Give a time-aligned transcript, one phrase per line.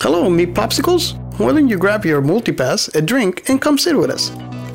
[0.00, 1.18] Hello, meat popsicles.
[1.40, 4.30] Why don't you grab your multipass, a drink, and come sit with us?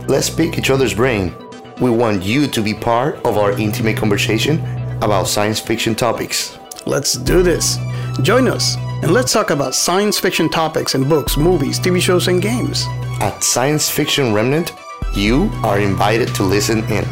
[0.09, 1.33] Let's pick each other's brain.
[1.79, 4.59] We want you to be part of our intimate conversation
[5.01, 6.59] about science fiction topics.
[6.85, 7.77] Let's do this.
[8.21, 12.41] Join us, and let's talk about science fiction topics in books, movies, TV shows, and
[12.41, 12.85] games.
[13.21, 14.73] At Science Fiction Remnant,
[15.15, 17.05] you are invited to listen in.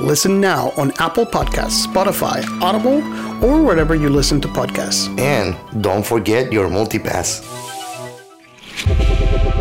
[0.00, 3.00] Listen now on Apple Podcasts, Spotify, Audible,
[3.42, 5.08] or wherever you listen to podcasts.
[5.18, 7.42] And don't forget your multipass.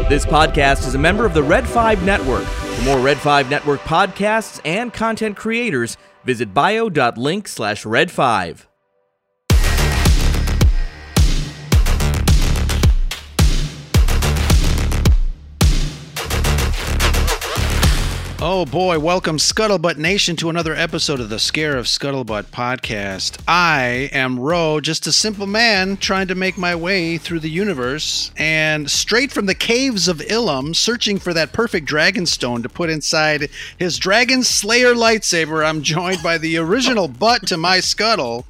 [0.09, 2.45] This podcast is a member of the Red 5 Network.
[2.45, 8.65] For more Red 5 Network podcasts and content creators, visit bio.link slash red5.
[18.39, 23.41] Oh boy, welcome Scuttlebutt Nation to another episode of the Scarif Scuttlebutt podcast.
[23.47, 28.29] I am Ro, just a simple man trying to make my way through the universe
[28.37, 32.91] and straight from the caves of Ilum, searching for that perfect dragon stone to put
[32.91, 35.65] inside his Dragon Slayer lightsaber.
[35.67, 38.45] I'm joined by the original butt to my scuttle,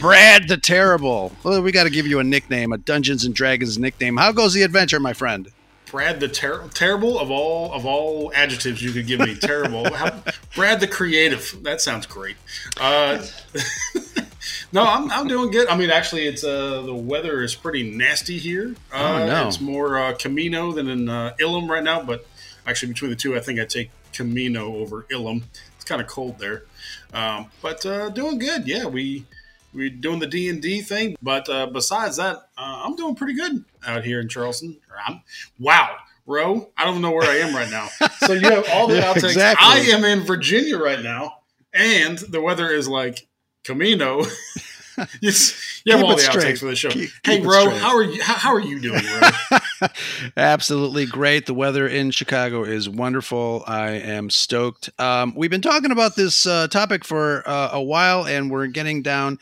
[0.00, 1.30] Brad the Terrible.
[1.44, 4.16] Well, we got to give you a nickname, a Dungeons and Dragons nickname.
[4.16, 5.52] How goes the adventure, my friend?
[5.90, 9.34] Brad the ter- terrible of all of all adjectives you could give me.
[9.34, 9.92] terrible.
[9.92, 10.22] How,
[10.54, 11.58] Brad the creative.
[11.62, 12.36] That sounds great.
[12.80, 13.24] Uh,
[14.72, 15.68] no, I'm, I'm doing good.
[15.68, 18.74] I mean, actually, it's uh, the weather is pretty nasty here.
[18.92, 19.48] Uh, Oh, no.
[19.48, 22.02] It's more uh, Kamino than in uh, Ilum right now.
[22.02, 22.26] But
[22.66, 25.42] actually, between the two, I think I take Kamino over Ilum.
[25.76, 26.64] It's kind of cold there,
[27.12, 28.68] um, but uh, doing good.
[28.68, 29.24] Yeah, we
[29.72, 31.16] we're doing the D and D thing.
[31.22, 34.78] But uh, besides that, uh, I'm doing pretty good out here in Charleston.
[35.06, 35.22] I'm,
[35.58, 37.88] wow, Ro, I don't know where I am right now.
[38.26, 39.24] So you have all the Yeah, outtakes.
[39.30, 39.66] exactly.
[39.66, 41.38] I am in Virginia right now,
[41.72, 43.26] and the weather is like
[43.64, 44.26] Kamino.
[45.20, 46.44] yes, you have Keep all the straight.
[46.46, 46.90] outtakes for the show.
[46.90, 47.76] Keep- hey, keep straight.
[47.78, 48.22] how are you?
[48.22, 49.88] How, how are you doing, Ro?
[50.36, 51.46] Absolutely great.
[51.46, 53.64] The weather in Chicago is wonderful.
[53.66, 54.90] I am stoked.
[54.98, 59.02] Um, we've been talking about this uh, topic for uh, a while, and we're getting
[59.02, 59.38] down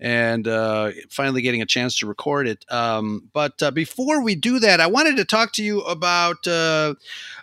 [0.00, 2.64] and uh, finally getting a chance to record it.
[2.70, 6.46] Um, but uh, before we do that, I wanted to talk to you about.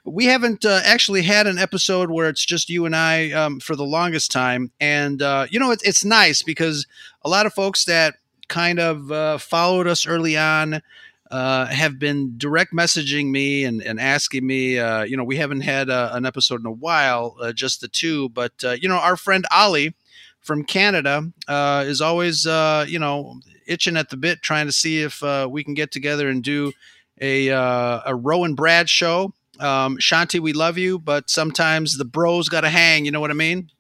[0.09, 3.75] We haven't uh, actually had an episode where it's just you and I um, for
[3.75, 6.88] the longest time, and uh, you know it, it's nice because
[7.24, 8.16] a lot of folks that
[8.47, 10.81] kind of uh, followed us early on
[11.30, 14.80] uh, have been direct messaging me and, and asking me.
[14.80, 18.30] Uh, you know, we haven't had uh, an episode in a while, just the two.
[18.30, 19.94] But you know, our friend Ali
[20.40, 25.64] from Canada is always you know itching at the bit, trying to see if we
[25.64, 26.74] can get together and do
[27.22, 29.34] a a Ro and Brad show.
[29.59, 33.06] Um, Shanti, we love you, but sometimes the bros got to hang.
[33.06, 33.72] You know what I mean?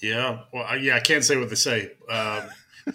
[0.00, 1.92] Yeah, well, yeah, I can't say what they say.
[2.08, 2.44] Um,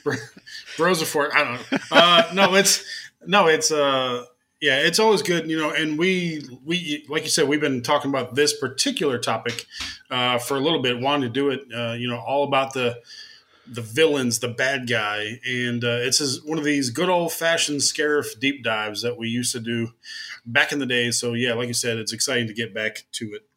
[0.77, 1.35] bros are for.
[1.35, 1.77] I don't know.
[1.91, 2.85] Uh, no, it's
[3.25, 4.25] no, it's uh,
[4.61, 5.71] yeah, it's always good, you know.
[5.71, 9.65] And we we like you said, we've been talking about this particular topic
[10.09, 12.97] uh, for a little bit, wanting to do it, uh, you know, all about the
[13.65, 17.79] the villains, the bad guy, and uh, it's just one of these good old fashioned
[17.79, 19.89] scarif deep dives that we used to do
[20.45, 21.11] back in the day.
[21.11, 23.47] So yeah, like you said, it's exciting to get back to it.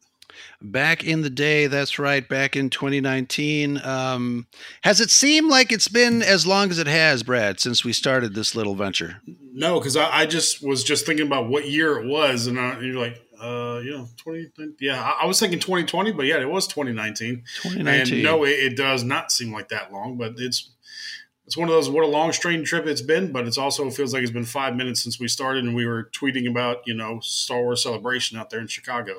[0.61, 2.27] Back in the day, that's right.
[2.27, 4.47] Back in 2019, um,
[4.81, 8.33] has it seemed like it's been as long as it has, Brad, since we started
[8.33, 9.21] this little venture?
[9.53, 12.73] No, because I, I just was just thinking about what year it was, and, I,
[12.73, 14.47] and you're like, uh, know, twenty.
[14.79, 17.43] Yeah, I, I was thinking 2020, but yeah, it was 2019.
[17.61, 18.13] 2019.
[18.13, 20.71] And no, it, it does not seem like that long, but it's
[21.47, 24.13] it's one of those what a long strange trip it's been, but it's also feels
[24.13, 27.19] like it's been five minutes since we started, and we were tweeting about you know
[27.21, 29.13] Star Wars Celebration out there in Chicago.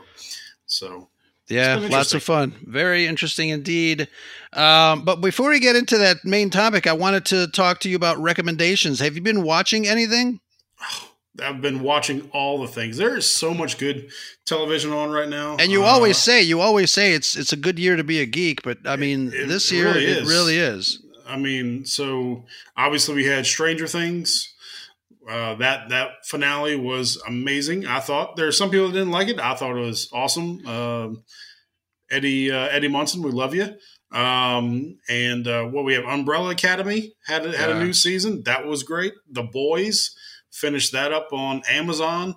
[0.67, 1.09] So
[1.49, 2.55] Yeah, lots of fun.
[2.67, 4.09] Very interesting indeed.
[4.53, 7.97] Um, but before we get into that main topic, I wanted to talk to you
[7.97, 9.01] about recommendations.
[9.01, 10.41] Have you been watching anything?
[11.43, 12.97] I've been watching all the things.
[12.97, 14.11] There is so much good
[14.47, 17.57] television on right now, And you Uh, always say, you always say it's it's a
[17.57, 20.57] good year to be a geek, but I mean, it this year really it really
[20.59, 21.01] is.
[21.27, 22.45] I mean, so
[22.77, 24.55] obviously we had Stranger Things.
[25.29, 27.87] Uh, that that finale was amazing.
[27.87, 29.39] I thought there are some people that didn't like it.
[29.39, 30.67] I thought it was awesome.
[30.67, 31.23] Um
[32.11, 33.75] Eddie uh, Eddie Munson, we love you.
[34.11, 37.77] Um, and uh, what we have, Umbrella Academy had had Yeah.
[37.77, 38.43] a new season.
[38.45, 39.13] That was great.
[39.31, 40.17] The Boys
[40.59, 42.35] finished that up on Amazon.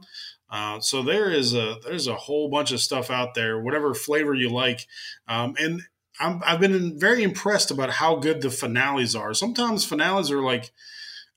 [0.50, 4.34] Uh, so there is a there's a whole bunch of stuff out there, whatever flavor
[4.34, 4.86] you like.
[5.28, 5.82] Um, and
[6.20, 9.34] I'm, I've been very impressed about how good the finales are.
[9.34, 10.72] Sometimes finales are like,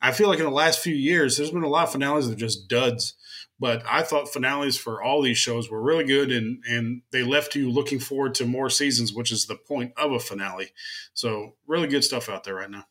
[0.03, 2.35] I feel like in the last few years, there's been a lot of finales that
[2.35, 3.15] are just duds.
[3.61, 7.55] But I thought finales for all these shows were really good, and and they left
[7.55, 10.73] you looking forward to more seasons, which is the point of a finale.
[11.15, 12.85] So really good stuff out there right now.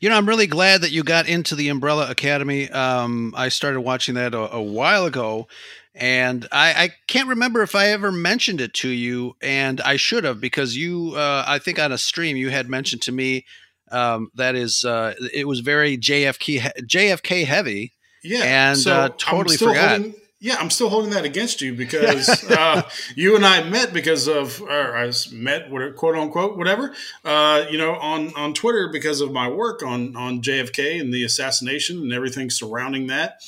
[0.00, 2.70] You know, I'm really glad that you got into the Umbrella Academy.
[2.70, 5.48] Um, I started watching that a, a while ago,
[5.94, 10.24] and I, I, can't remember if I ever mentioned it to you, and I should
[10.24, 13.44] have because you, uh, I think on a stream you had mentioned to me
[13.90, 17.92] um, that is, uh, it was very JFK JFK heavy.
[18.22, 20.00] Yeah, and so uh, totally forgot.
[20.00, 22.82] Holding, yeah, I'm still holding that against you because uh,
[23.16, 26.92] you and I met because of, or I met, quote unquote, whatever,
[27.24, 31.24] uh, you know, on on Twitter because of my work on on JFK and the
[31.24, 33.40] assassination and everything surrounding that,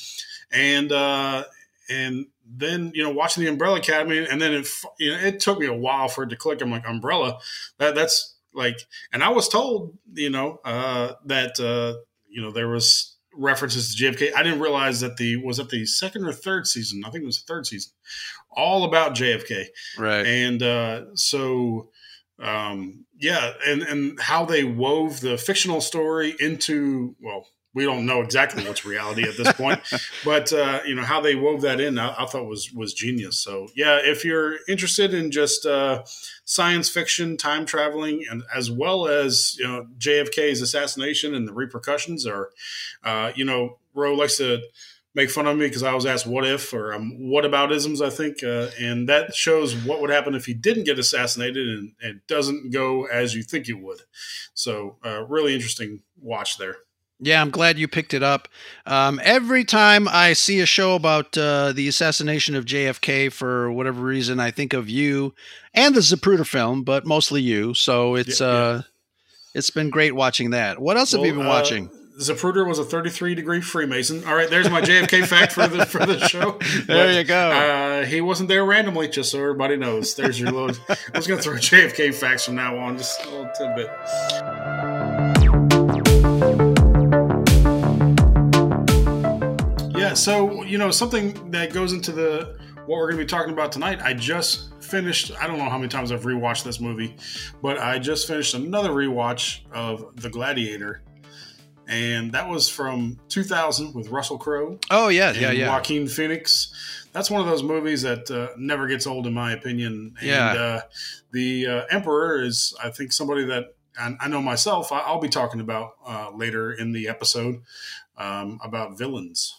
[0.51, 1.43] and uh,
[1.87, 4.67] and then you know watching the Umbrella Academy, and then it
[4.99, 6.63] you know it took me a while for it to click.
[6.63, 7.37] I'm like Umbrella,
[7.77, 8.79] that that's like,
[9.13, 14.03] and I was told you know uh, that uh, you know there was references to
[14.03, 14.33] JFK.
[14.35, 17.03] I didn't realize that the was it the second or third season.
[17.05, 17.91] I think it was the third season,
[18.51, 19.67] all about JFK.
[19.97, 21.89] Right, and uh, so
[22.41, 28.21] um, yeah, and and how they wove the fictional story into well we don't know
[28.21, 29.79] exactly what's reality at this point,
[30.25, 33.37] but uh, you know how they wove that in, I, I, thought was was genius.
[33.37, 36.03] So yeah, if you're interested in just uh,
[36.43, 42.25] science fiction, time traveling, and as well as you know JFK's assassination and the repercussions,
[42.25, 42.49] or
[43.03, 44.63] uh, you know, Ro likes to
[45.13, 48.01] make fun of me because I was asked what if or um, what about isms,
[48.01, 48.43] I think.
[48.43, 52.71] Uh, and that shows what would happen if he didn't get assassinated and it doesn't
[52.71, 54.01] go as you think it would.
[54.55, 56.77] So, uh, really interesting watch there.
[57.19, 58.47] Yeah, I'm glad you picked it up.
[58.85, 64.01] Um, every time I see a show about uh, the assassination of JFK, for whatever
[64.01, 65.33] reason, I think of you
[65.73, 67.73] and the Zapruder film, but mostly you.
[67.73, 68.81] So it's yeah, uh,
[69.55, 70.79] it's been great watching that.
[70.79, 71.89] What else well, have you been uh, watching?
[72.19, 74.23] Zapruder was a 33 degree Freemason.
[74.25, 76.59] All right, there's my JFK fact for the for the show.
[76.85, 77.51] there you go.
[77.51, 80.15] Uh, he wasn't there randomly, just so everybody knows.
[80.15, 80.75] There's your little.
[80.89, 84.96] I was going to throw JFK facts from now on, just a little tidbit.
[90.17, 93.71] So you know something that goes into the what we're going to be talking about
[93.71, 94.01] tonight.
[94.01, 95.31] I just finished.
[95.39, 97.15] I don't know how many times I've rewatched this movie,
[97.61, 101.03] but I just finished another rewatch of The Gladiator,
[101.87, 104.79] and that was from 2000 with Russell Crowe.
[104.89, 105.69] Oh yeah, yeah, yeah.
[105.69, 106.73] Joaquin Phoenix.
[107.11, 110.15] That's one of those movies that uh, never gets old, in my opinion.
[110.19, 110.53] And, yeah.
[110.53, 110.81] Uh,
[111.31, 114.91] the uh, Emperor is, I think, somebody that I know myself.
[114.91, 117.63] I'll be talking about uh, later in the episode
[118.17, 119.55] um, about villains.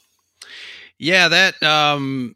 [0.99, 2.35] Yeah, that um,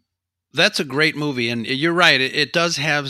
[0.55, 2.21] that's a great movie, and you're right.
[2.21, 3.07] It, it does have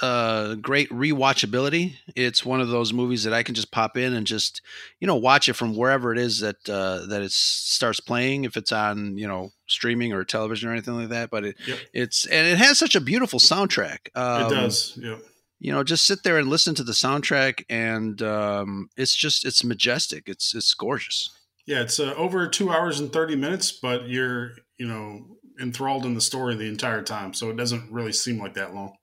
[0.00, 1.96] uh, great rewatchability.
[2.16, 4.62] It's one of those movies that I can just pop in and just
[4.98, 8.44] you know watch it from wherever it is that uh, that it starts playing.
[8.44, 11.78] If it's on you know streaming or television or anything like that, but it yep.
[11.92, 14.08] it's and it has such a beautiful soundtrack.
[14.14, 14.98] Um, it does.
[15.00, 15.18] Yeah.
[15.60, 19.64] You know, just sit there and listen to the soundtrack, and um, it's just it's
[19.64, 20.28] majestic.
[20.28, 21.30] It's it's gorgeous.
[21.68, 26.14] Yeah, it's uh, over two hours and thirty minutes, but you're you know enthralled in
[26.14, 28.96] the story the entire time, so it doesn't really seem like that long.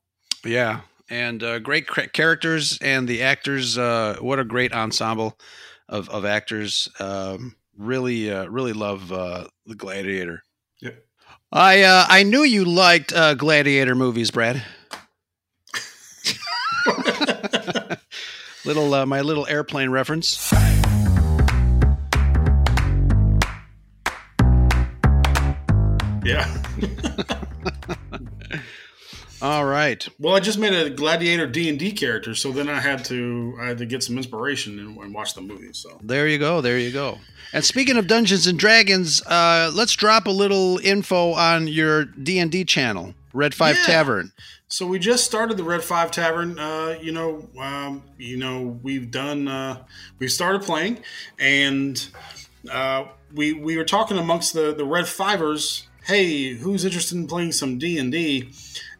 [0.44, 3.78] Yeah, and uh, great characters and the actors.
[3.78, 5.38] Uh, what a great ensemble
[5.88, 6.88] of of actors.
[6.98, 10.42] Um, really, uh, really love uh, the Gladiator.
[10.80, 11.04] Yep.
[11.52, 14.60] I uh, I knew you liked uh, Gladiator movies, Brad.
[18.64, 20.52] little uh, my little airplane reference.
[26.26, 26.62] Yeah.
[29.42, 30.08] All right.
[30.18, 33.56] Well, I just made a Gladiator D and D character, so then I had to
[33.60, 35.72] I had to get some inspiration and, and, watch the movie.
[35.72, 37.18] So there you go, there you go.
[37.52, 42.40] And speaking of Dungeons and Dragons, uh, let's drop a little info on your D
[42.40, 43.84] and D channel, Red Five yeah.
[43.84, 44.32] Tavern.
[44.66, 46.58] So we just started the Red Five Tavern.
[46.58, 49.84] Uh, you know, um, you know, we've done uh,
[50.18, 50.98] we've started playing,
[51.38, 52.04] and
[52.72, 57.50] uh, we we were talking amongst the the Red Fivers hey, who's interested in playing
[57.52, 58.50] some D and D?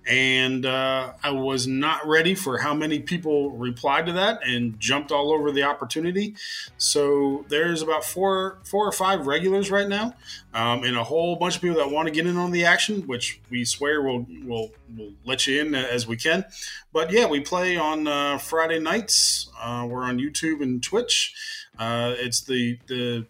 [0.08, 5.10] And uh, I was not ready for how many people replied to that and jumped
[5.10, 6.36] all over the opportunity.
[6.78, 10.14] So there's about four, four or five regulars right now,
[10.54, 13.02] um, and a whole bunch of people that want to get in on the action,
[13.08, 16.44] which we swear we'll we'll, we'll let you in as we can.
[16.92, 19.50] But yeah, we play on uh, Friday nights.
[19.60, 21.34] Uh, we're on YouTube and Twitch.
[21.80, 23.26] Uh, it's the the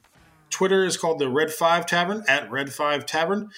[0.57, 3.51] Twitter is called the Red Five Tavern at Red Five Tavern,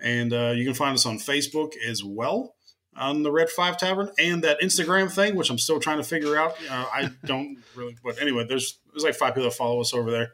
[0.00, 2.54] and uh, you can find us on Facebook as well
[2.96, 6.36] on the Red Five Tavern and that Instagram thing, which I'm still trying to figure
[6.36, 6.54] out.
[6.70, 10.12] Uh, I don't really, but anyway, there's there's like five people that follow us over
[10.12, 10.30] there.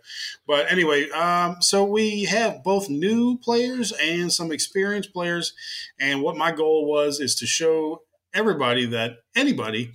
[0.47, 5.55] But anyway, um, so we have both new players and some experienced players,
[5.99, 8.03] and what my goal was is to show
[8.35, 9.93] everybody that anybody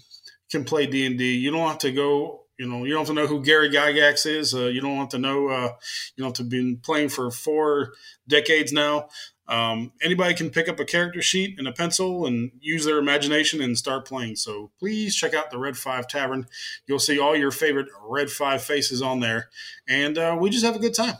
[0.49, 1.35] can play D and D.
[1.35, 4.25] You don't have to go You know, you don't have to know who Gary Gygax
[4.25, 4.53] is.
[4.55, 5.49] Uh, you don't have to know.
[5.49, 5.73] Uh,
[6.15, 7.93] you don't have to been playing for four
[8.27, 9.09] decades now.
[9.47, 13.61] Um, anybody can pick up a character sheet and a pencil and use their imagination
[13.61, 14.37] and start playing.
[14.37, 16.47] So please check out the Red Five Tavern.
[16.87, 19.49] You'll see all your favorite Red Five faces on there,
[19.87, 21.15] and uh, we just have a good time.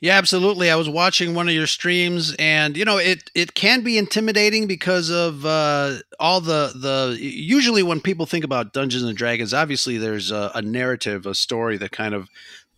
[0.00, 0.70] Yeah, absolutely.
[0.70, 4.66] I was watching one of your streams, and you know, it it can be intimidating
[4.66, 7.16] because of uh, all the the.
[7.20, 11.76] Usually, when people think about Dungeons and Dragons, obviously there's a, a narrative, a story
[11.78, 12.28] that kind of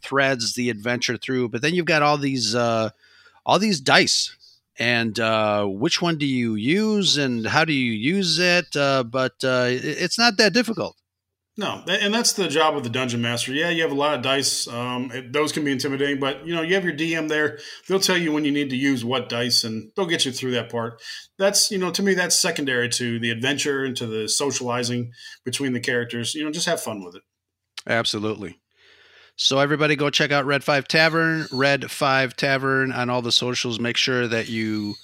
[0.02, 1.48] threads the adventure through.
[1.48, 2.90] But then you've got all these uh,
[3.44, 4.36] all these dice,
[4.78, 8.76] and uh, which one do you use, and how do you use it?
[8.76, 10.96] Uh, but uh, it's not that difficult.
[11.58, 13.50] No, and that's the job of the dungeon master.
[13.50, 16.20] Yeah, you have a lot of dice; um, those can be intimidating.
[16.20, 17.58] But you know, you have your DM there;
[17.88, 20.50] they'll tell you when you need to use what dice, and they'll get you through
[20.50, 21.00] that part.
[21.38, 25.12] That's you know, to me, that's secondary to the adventure and to the socializing
[25.46, 26.34] between the characters.
[26.34, 27.22] You know, just have fun with it.
[27.86, 28.60] Absolutely.
[29.36, 33.80] So everybody, go check out Red Five Tavern, Red Five Tavern on all the socials.
[33.80, 34.94] Make sure that you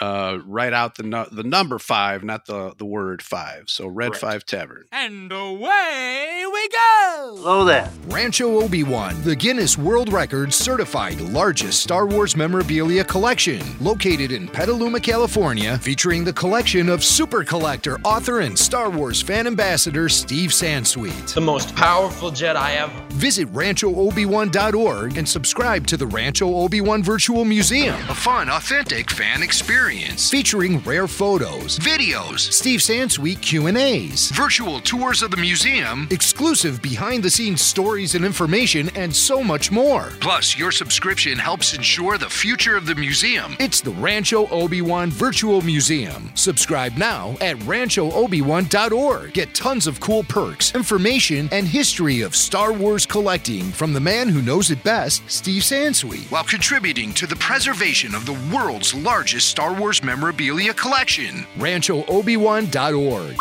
[0.00, 3.64] uh, write out the no- the number five, not the the word five.
[3.66, 4.20] So Red Correct.
[4.20, 4.84] Five Tavern.
[4.92, 7.34] And away we go!
[7.38, 7.90] Hello there.
[8.08, 15.00] Rancho Obi-Wan, the Guinness World Records certified largest Star Wars memorabilia collection, located in Petaluma,
[15.00, 21.34] California, featuring the collection of super collector, author, and Star Wars fan ambassador Steve Sansweet.
[21.34, 22.92] The most powerful Jedi ever.
[23.10, 29.87] Visit RanchoObi-Wan.org and subscribe to the Rancho Obi-Wan Virtual Museum, a fun, authentic fan experience
[29.88, 38.14] featuring rare photos, videos, Steve Sansweet Q&As, virtual tours of the museum, exclusive behind-the-scenes stories
[38.14, 40.12] and information, and so much more.
[40.20, 43.56] Plus, your subscription helps ensure the future of the museum.
[43.58, 46.32] It's the Rancho Obi-Wan Virtual Museum.
[46.34, 49.32] Subscribe now at RanchoObi-Wan.org.
[49.32, 54.28] Get tons of cool perks, information, and history of Star Wars collecting from the man
[54.28, 59.48] who knows it best, Steve Sansweet, while contributing to the preservation of the world's largest
[59.48, 61.46] Star Wars memorabilia collection.
[61.58, 63.36] RanchoObi-Wan.org.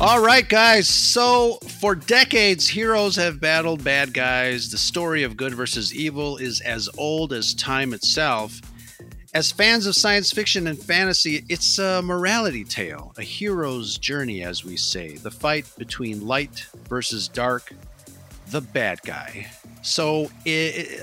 [0.00, 0.88] All right, guys.
[0.88, 4.70] So, for decades, heroes have battled bad guys.
[4.70, 8.60] The story of good versus evil is as old as time itself.
[9.32, 14.64] As fans of science fiction and fantasy, it's a morality tale, a hero's journey, as
[14.64, 15.16] we say.
[15.16, 17.72] The fight between light versus dark,
[18.50, 19.46] the bad guy.
[19.82, 20.50] So, i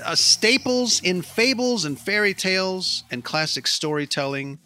[0.04, 4.58] i- uh, staples in fables and fairy tales and classic storytelling.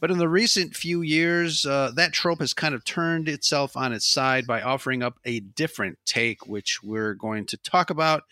[0.00, 3.92] But in the recent few years, uh, that trope has kind of turned itself on
[3.92, 8.22] its side by offering up a different take, which we're going to talk about.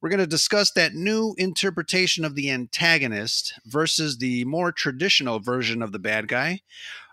[0.00, 5.82] We're going to discuss that new interpretation of the antagonist versus the more traditional version
[5.82, 6.60] of the bad guy.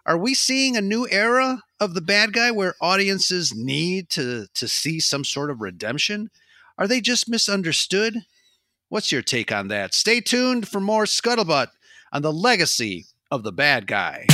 [0.08, 4.68] Are we seeing a new era of the bad guy where audiences need to, to
[4.68, 6.30] see some sort of redemption?
[6.78, 8.20] Are they just misunderstood?
[8.90, 9.96] What's your take on that?
[9.96, 11.70] Stay tuned for more Scuttlebutt
[12.14, 14.28] on the legacy of the bad guy.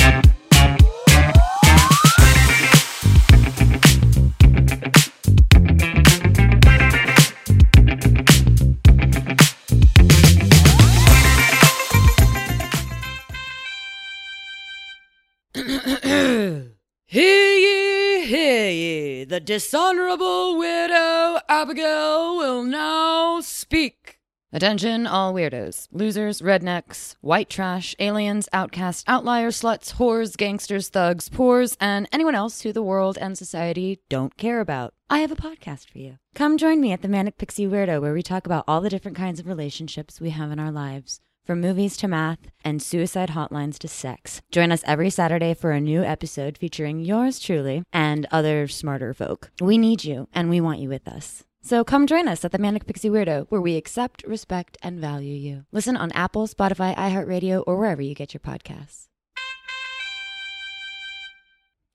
[19.32, 24.20] The dishonorable widow Abigail will now speak.
[24.52, 31.78] Attention, all weirdos, losers, rednecks, white trash, aliens, outcasts, outliers, sluts, whores, gangsters, thugs, poors,
[31.80, 34.92] and anyone else who the world and society don't care about.
[35.08, 36.18] I have a podcast for you.
[36.34, 39.16] Come join me at the Manic Pixie Weirdo, where we talk about all the different
[39.16, 41.22] kinds of relationships we have in our lives.
[41.44, 44.40] From movies to math and suicide hotlines to sex.
[44.52, 49.50] Join us every Saturday for a new episode featuring yours truly and other smarter folk.
[49.60, 51.42] We need you and we want you with us.
[51.60, 55.34] So come join us at the Manic Pixie Weirdo, where we accept, respect, and value
[55.34, 55.64] you.
[55.72, 59.08] Listen on Apple, Spotify, iHeartRadio, or wherever you get your podcasts.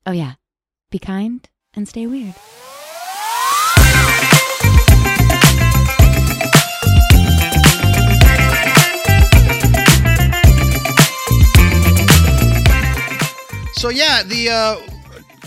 [0.06, 0.34] Oh, yeah.
[0.90, 2.36] Be kind and stay weird.
[13.78, 14.78] So yeah, the uh,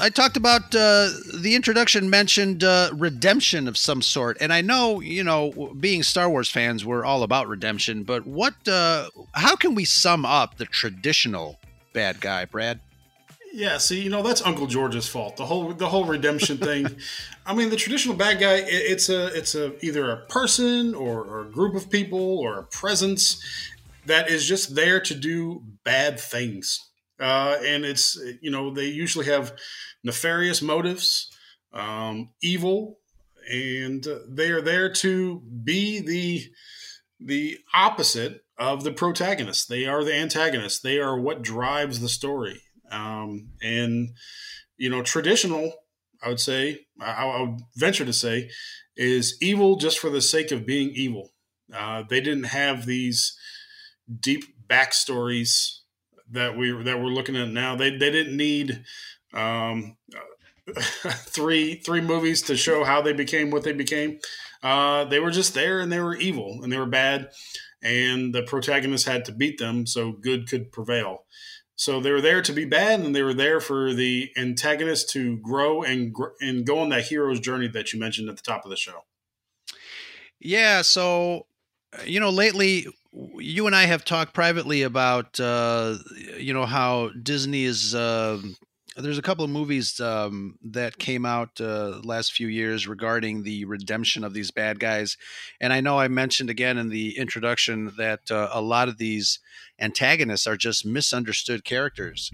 [0.00, 5.00] I talked about uh, the introduction mentioned uh, redemption of some sort, and I know
[5.00, 8.04] you know being Star Wars fans, we're all about redemption.
[8.04, 8.54] But what?
[8.68, 11.58] Uh, how can we sum up the traditional
[11.92, 12.78] bad guy, Brad?
[13.52, 15.36] Yeah, see, you know that's Uncle George's fault.
[15.36, 16.86] The whole the whole redemption thing.
[17.44, 18.58] I mean, the traditional bad guy.
[18.58, 22.60] It, it's a it's a either a person or, or a group of people or
[22.60, 23.44] a presence
[24.06, 26.89] that is just there to do bad things.
[27.20, 29.54] Uh, and it's you know they usually have
[30.02, 31.30] nefarious motives,
[31.72, 32.98] um, evil,
[33.50, 36.44] and they are there to be the
[37.20, 39.68] the opposite of the protagonist.
[39.68, 40.82] They are the antagonist.
[40.82, 42.62] They are what drives the story.
[42.90, 44.10] Um, and
[44.76, 45.72] you know, traditional,
[46.22, 48.48] I would say, I, I, would venture to say,
[48.96, 51.32] is evil just for the sake of being evil.
[51.72, 53.38] Uh, they didn't have these
[54.20, 55.79] deep backstories
[56.32, 57.76] that we that we're looking at now.
[57.76, 58.84] They they didn't need
[59.34, 59.96] um,
[60.74, 64.18] three three movies to show how they became what they became.
[64.62, 67.30] Uh, they were just there and they were evil and they were bad,
[67.82, 71.24] and the protagonist had to beat them so good could prevail.
[71.76, 75.38] So they were there to be bad, and they were there for the antagonist to
[75.38, 78.70] grow and and go on that hero's journey that you mentioned at the top of
[78.70, 79.04] the show.
[80.40, 80.82] Yeah.
[80.82, 81.46] So,
[82.04, 85.96] you know, lately you and I have talked privately about, uh,
[86.38, 87.94] you know, how Disney is.
[87.94, 88.40] Uh,
[88.96, 93.64] there's a couple of movies um, that came out uh, last few years regarding the
[93.64, 95.16] redemption of these bad guys,
[95.60, 99.38] and I know I mentioned again in the introduction that uh, a lot of these
[99.78, 102.30] antagonists are just misunderstood characters.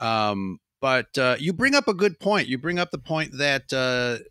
[0.00, 2.48] Um, but uh, you bring up a good point.
[2.48, 4.22] You bring up the point that uh,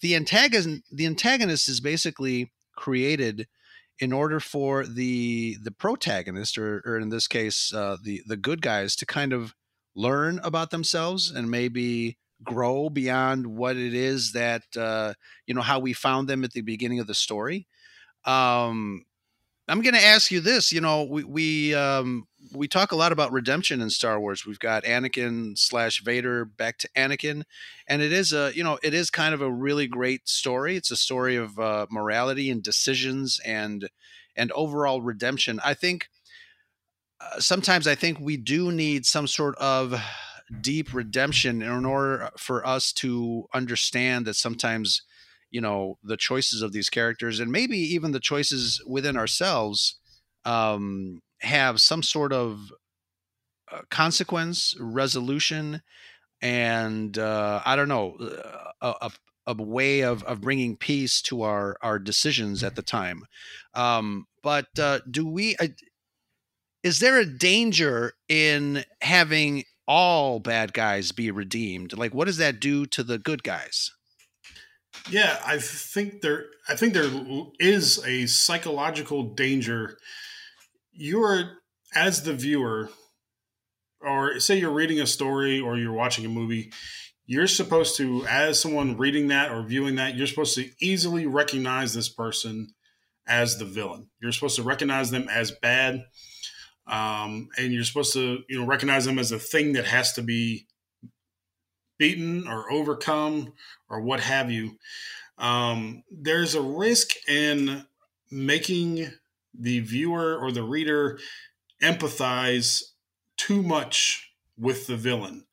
[0.00, 3.46] the antagonist, the antagonist, is basically created
[4.02, 8.60] in order for the the protagonist, or, or in this case, uh, the the good
[8.60, 9.54] guys, to kind of
[9.94, 15.14] learn about themselves and maybe grow beyond what it is that uh,
[15.46, 17.68] you know how we found them at the beginning of the story.
[18.24, 19.04] Um,
[19.68, 20.72] I'm going to ask you this.
[20.72, 24.44] You know, we we um, we talk a lot about redemption in Star Wars.
[24.44, 27.44] We've got Anakin slash Vader back to Anakin,
[27.86, 30.76] and it is a you know it is kind of a really great story.
[30.76, 33.88] It's a story of uh, morality and decisions and
[34.36, 35.60] and overall redemption.
[35.64, 36.08] I think
[37.20, 40.00] uh, sometimes I think we do need some sort of
[40.60, 45.02] deep redemption in order for us to understand that sometimes
[45.50, 49.98] you know the choices of these characters and maybe even the choices within ourselves
[50.44, 52.72] um, have some sort of
[53.70, 55.82] uh, consequence resolution
[56.40, 59.10] and uh, i don't know uh, a, a,
[59.46, 63.24] a, way of, of bringing peace to our our decisions at the time
[63.74, 65.68] um, but uh, do we uh,
[66.82, 72.60] is there a danger in having all bad guys be redeemed like what does that
[72.60, 73.92] do to the good guys
[75.10, 76.46] yeah, I think there.
[76.68, 77.10] I think there
[77.58, 79.98] is a psychological danger.
[80.92, 81.58] You're
[81.94, 82.90] as the viewer,
[84.00, 86.72] or say you're reading a story or you're watching a movie.
[87.26, 91.94] You're supposed to, as someone reading that or viewing that, you're supposed to easily recognize
[91.94, 92.74] this person
[93.26, 94.08] as the villain.
[94.20, 96.04] You're supposed to recognize them as bad,
[96.86, 100.22] um, and you're supposed to, you know, recognize them as a thing that has to
[100.22, 100.66] be
[101.98, 103.52] beaten or overcome
[103.88, 104.76] or what have you,
[105.38, 107.86] um, there's a risk in
[108.30, 109.08] making
[109.58, 111.18] the viewer or the reader
[111.82, 112.82] empathize
[113.36, 115.46] too much with the villain.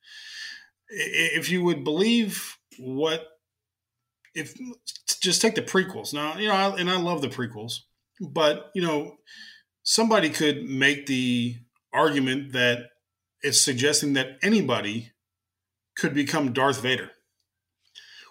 [0.88, 3.26] If you would believe what,
[4.34, 4.54] if
[5.20, 7.80] just take the prequels now, you know, I, and I love the prequels,
[8.20, 9.16] but you know,
[9.82, 11.56] somebody could make the
[11.92, 12.90] argument that
[13.42, 15.12] it's suggesting that anybody
[15.96, 17.10] could become Darth Vader,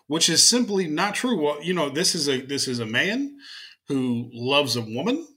[0.08, 1.42] which is simply not true.
[1.42, 3.38] Well, you know, this is a this is a man
[3.88, 5.28] who loves a woman,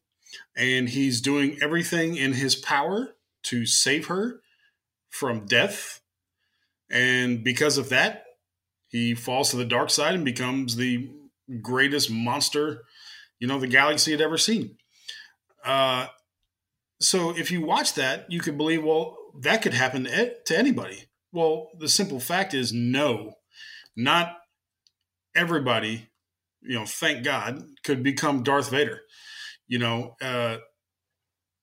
[0.57, 3.15] and he's doing everything in his power
[3.45, 4.41] to save her
[5.11, 6.01] from death.
[6.91, 8.25] And because of that,
[8.89, 11.11] he falls to the dark side and becomes the
[11.61, 12.85] greatest monster,
[13.39, 14.77] you know, the galaxy had ever seen.
[15.65, 16.07] Uh,
[17.01, 21.05] so if you watch that, you could believe, well, that could happen to anybody.
[21.33, 23.35] Well, the simple fact is no,
[23.97, 24.37] not
[25.35, 26.11] everybody,
[26.61, 29.01] you know, thank God, could become Darth Vader.
[29.73, 30.59] You know, uh,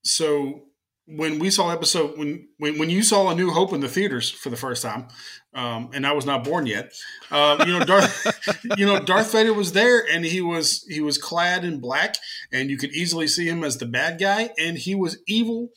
[0.03, 0.63] so
[1.05, 4.31] when we saw episode when, when when you saw A New Hope in the theaters
[4.31, 5.09] for the first time,
[5.53, 6.91] um, and I was not born yet,
[7.29, 11.19] uh, you know, Darth, you know, Darth Vader was there, and he was he was
[11.19, 12.15] clad in black,
[12.51, 15.69] and you could easily see him as the bad guy, and he was evil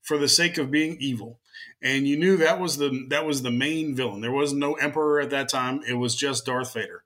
[0.00, 1.40] for the sake of being evil
[1.82, 4.20] and you knew that was the that was the main villain.
[4.20, 5.80] There was no emperor at that time.
[5.88, 7.02] It was just Darth Vader.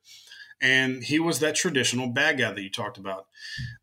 [0.60, 3.26] And he was that traditional bad guy that you talked about.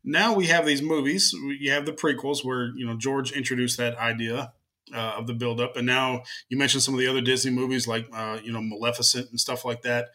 [0.02, 1.32] Now we have these movies.
[1.32, 4.52] You have the prequels where you know George introduced that idea
[4.94, 8.08] uh, of the buildup, and now you mentioned some of the other Disney movies like
[8.12, 10.08] uh, you know Maleficent and stuff like that,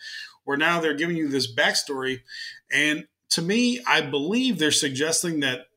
[0.44, 2.22] where now they're giving you this backstory.
[2.72, 5.68] And to me, I believe they're suggesting that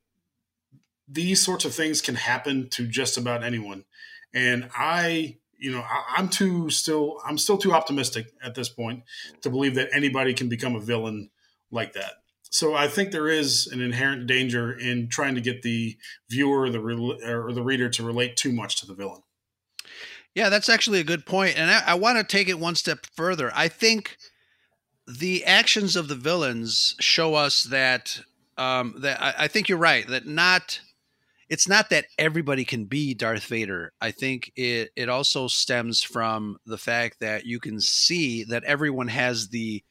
[1.09, 3.85] these sorts of things can happen to just about anyone.
[4.33, 9.05] And I you know, I, I'm too still I'm still too optimistic at this point
[9.43, 11.31] to believe that anybody can become a villain
[11.71, 12.15] like that.
[12.51, 15.97] So I think there is an inherent danger in trying to get the
[16.29, 19.23] viewer the re- or the reader to relate too much to the villain.
[20.35, 23.07] Yeah, that's actually a good point, and I, I want to take it one step
[23.17, 23.51] further.
[23.55, 24.17] I think
[25.07, 28.21] the actions of the villains show us that
[28.57, 30.81] um, that I, I think you're right that not
[31.51, 33.93] it's not that everybody can be Darth Vader.
[34.01, 39.09] I think it it also stems from the fact that you can see that everyone
[39.09, 39.83] has the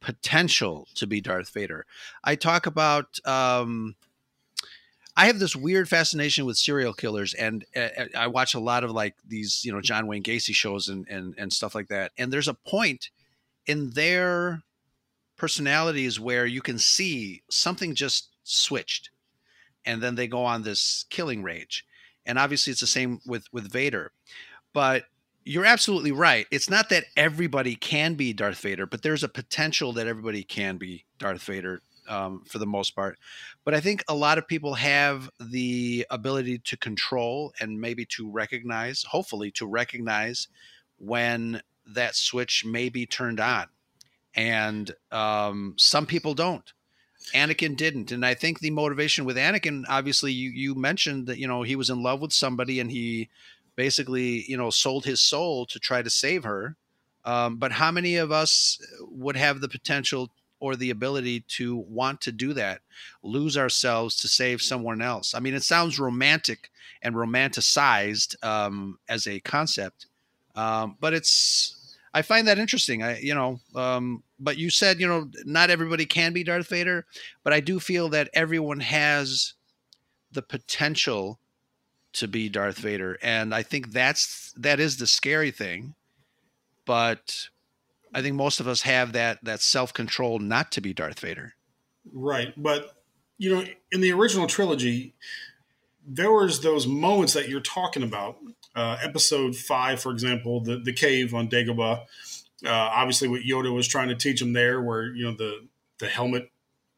[0.00, 1.86] potential to be Darth Vader.
[2.24, 3.94] I talk about um,
[5.16, 8.90] I have this weird fascination with serial killers, and uh, I watch a lot of
[8.90, 12.12] like these, you know, John Wayne Gacy shows and and and stuff like that.
[12.16, 13.10] And there's a point
[13.66, 14.62] in their
[15.36, 19.10] personalities where you can see something just switched,
[19.84, 21.84] and then they go on this killing rage.
[22.24, 24.12] And obviously, it's the same with with Vader,
[24.72, 25.04] but
[25.44, 26.46] you're absolutely right.
[26.50, 30.76] It's not that everybody can be Darth Vader, but there's a potential that everybody can
[30.76, 33.18] be Darth Vader um, for the most part.
[33.64, 38.30] But I think a lot of people have the ability to control and maybe to
[38.30, 40.48] recognize, hopefully, to recognize
[40.98, 43.66] when that switch may be turned on.
[44.34, 46.72] And um, some people don't.
[47.34, 51.46] Anakin didn't, and I think the motivation with Anakin, obviously, you you mentioned that you
[51.46, 53.28] know he was in love with somebody and he
[53.76, 56.76] basically you know sold his soul to try to save her.
[57.24, 60.30] Um, but how many of us would have the potential
[60.62, 62.80] or the ability to want to do that,
[63.24, 65.34] lose ourselves to save someone else.
[65.34, 66.70] I mean, it sounds romantic
[67.02, 70.06] and romanticized um, as a concept,
[70.54, 71.78] um, but it's.
[72.14, 73.02] I find that interesting.
[73.02, 77.06] I, you know, um, but you said, you know, not everybody can be Darth Vader,
[77.42, 79.54] but I do feel that everyone has
[80.30, 81.38] the potential
[82.14, 85.94] to be Darth Vader, and I think that's that is the scary thing.
[86.84, 87.48] But
[88.14, 91.54] I think most of us have that that self control not to be Darth Vader.
[92.12, 92.94] Right, but
[93.38, 95.14] you know, in the original trilogy,
[96.06, 98.36] there was those moments that you're talking about.
[98.74, 102.04] Uh, episode five, for example, the the cave on Dagobah.
[102.64, 106.08] Uh, obviously, what Yoda was trying to teach him there, where you know the the
[106.08, 106.50] helmet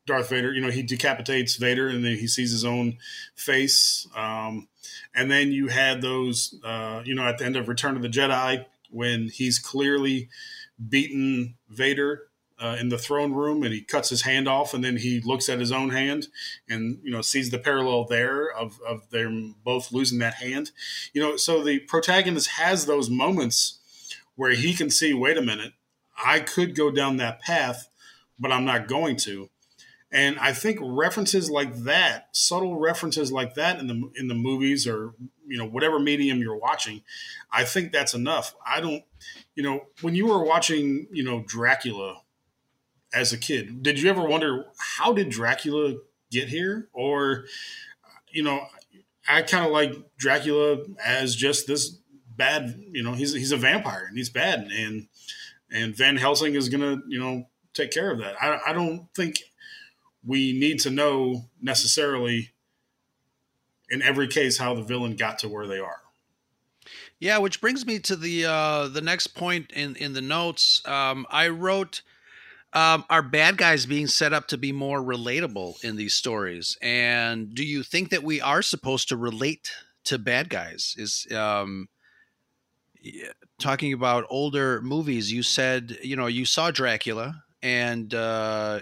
[0.06, 2.98] Darth Vader, you know, he decapitates Vader and then he sees his own
[3.34, 4.06] face.
[4.14, 4.68] Um,
[5.14, 8.08] and then you had those, uh, you know, at the end of Return of the
[8.08, 10.28] Jedi, when he's clearly
[10.88, 14.96] beaten Vader uh, in the throne room and he cuts his hand off and then
[14.96, 16.28] he looks at his own hand
[16.68, 20.70] and you know sees the parallel there of, of them both losing that hand.
[21.12, 23.78] You know so the protagonist has those moments
[24.36, 25.72] where he can see wait a minute
[26.24, 27.88] i could go down that path
[28.38, 29.50] but i'm not going to.
[30.12, 34.86] And i think references like that subtle references like that in the in the movies
[34.86, 35.14] or
[35.46, 37.02] you know whatever medium you're watching
[37.52, 38.54] i think that's enough.
[38.64, 39.04] I don't
[39.54, 42.22] you know, when you were watching, you know, Dracula
[43.14, 45.94] as a kid, did you ever wonder how did Dracula
[46.31, 46.88] get here?
[46.92, 47.44] Or,
[48.33, 48.66] you know,
[49.29, 51.98] I kind of like Dracula as just this
[52.37, 55.07] bad, you know, he's he's a vampire and he's bad, and
[55.70, 58.35] and Van Helsing is gonna, you know, take care of that.
[58.42, 59.37] I, I don't think
[60.27, 62.50] we need to know necessarily
[63.88, 66.00] in every case how the villain got to where they are.
[67.18, 70.83] Yeah, which brings me to the uh, the next point in in the notes.
[70.87, 72.03] Um, I wrote
[72.74, 76.76] um, are bad guys being set up to be more relatable in these stories?
[76.82, 79.70] And do you think that we are supposed to relate
[80.04, 80.94] to bad guys?
[80.98, 81.88] Is um,
[83.58, 85.32] talking about older movies?
[85.32, 88.12] You said you know you saw Dracula and.
[88.12, 88.80] Uh,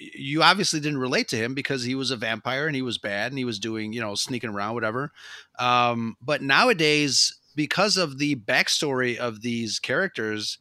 [0.00, 3.32] you obviously didn't relate to him because he was a vampire and he was bad
[3.32, 5.12] and he was doing, you know, sneaking around, whatever.
[5.58, 10.58] Um, but nowadays, because of the backstory of these characters,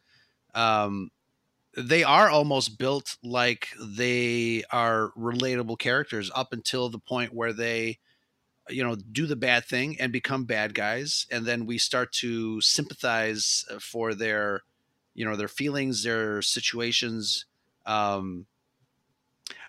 [0.56, 1.10] um,
[1.78, 8.00] they are almost built like they are relatable characters up until the point where they
[8.70, 12.60] you know do the bad thing and become bad guys and then we start to
[12.62, 14.62] sympathize uh, for their
[15.14, 17.46] you know their feelings their situations
[17.86, 18.46] um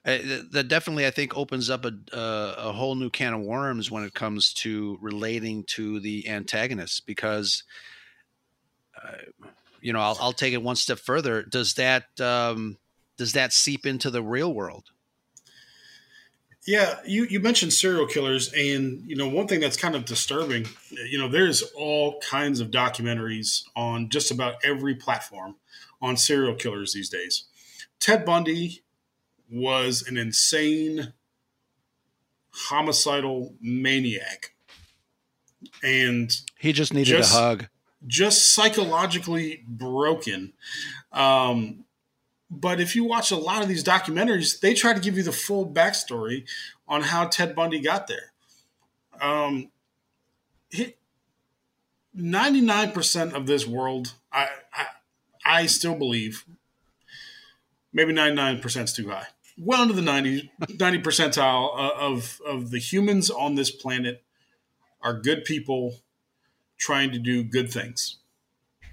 [0.04, 0.16] uh,
[0.50, 4.02] that definitely I think opens up a, a, a whole new can of worms when
[4.02, 7.64] it comes to relating to the antagonist because
[9.02, 9.46] uh,
[9.80, 11.42] you know I'll, I'll, take it one step further.
[11.42, 12.78] Does that um,
[13.16, 14.84] does that seep into the real world?
[16.66, 20.66] Yeah, you, you mentioned serial killers, and you know one thing that's kind of disturbing.
[20.90, 25.56] You know, there's all kinds of documentaries on just about every platform
[26.02, 27.44] on serial killers these days.
[27.98, 28.82] Ted Bundy
[29.50, 31.12] was an insane
[32.50, 34.54] homicidal maniac.
[35.82, 37.68] And he just needed just, a hug.
[38.06, 40.52] Just psychologically broken.
[41.12, 41.84] Um,
[42.50, 45.32] but if you watch a lot of these documentaries, they try to give you the
[45.32, 46.48] full backstory
[46.88, 48.32] on how Ted Bundy got there.
[49.20, 49.70] Um,
[52.16, 54.86] 99% of this world, I, I,
[55.44, 56.44] I still believe,
[57.92, 59.26] maybe 99% is too high.
[59.56, 64.24] Well into the 90, 90 percentile of, of the humans on this planet
[65.02, 65.96] are good people
[66.80, 68.16] trying to do good things.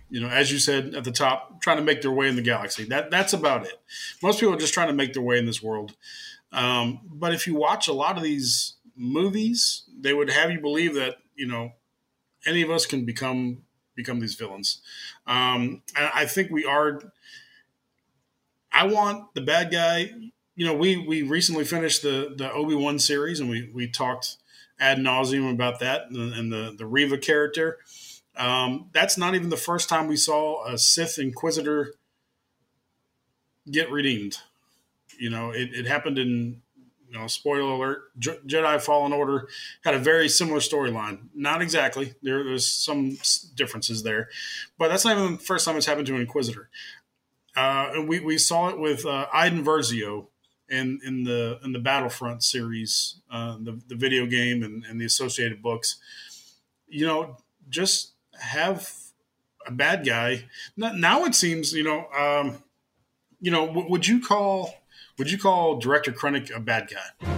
[0.09, 2.41] You know, as you said at the top, trying to make their way in the
[2.41, 2.83] galaxy.
[2.85, 3.79] That that's about it.
[4.21, 5.95] Most people are just trying to make their way in this world.
[6.51, 10.93] Um, but if you watch a lot of these movies, they would have you believe
[10.95, 11.73] that you know
[12.45, 13.63] any of us can become
[13.95, 14.81] become these villains.
[15.25, 17.01] Um, and I think we are.
[18.71, 20.11] I want the bad guy.
[20.55, 24.37] You know, we we recently finished the the Obi Wan series, and we we talked
[24.79, 27.77] ad nauseum about that and, and the the Reva character.
[28.35, 31.95] Um, that's not even the first time we saw a Sith Inquisitor
[33.69, 34.37] get redeemed.
[35.19, 36.61] You know, it, it happened in
[37.09, 39.47] you know, spoiler alert, Jedi Fallen Order
[39.83, 41.29] had a very similar storyline.
[41.33, 42.13] Not exactly.
[42.21, 43.17] There, there's some
[43.55, 44.29] differences there,
[44.77, 46.69] but that's not even the first time it's happened to an Inquisitor.
[47.55, 50.27] Uh, and we, we saw it with uh, Iden Versio
[50.69, 55.05] in in the in the Battlefront series, uh, the the video game and, and the
[55.05, 55.97] associated books.
[56.87, 57.37] You know,
[57.69, 58.91] just have
[59.65, 60.45] a bad guy.
[60.75, 62.63] Now it seems, you know, um,
[63.41, 64.73] you know, would you call
[65.17, 67.36] would you call director Krennic a bad guy?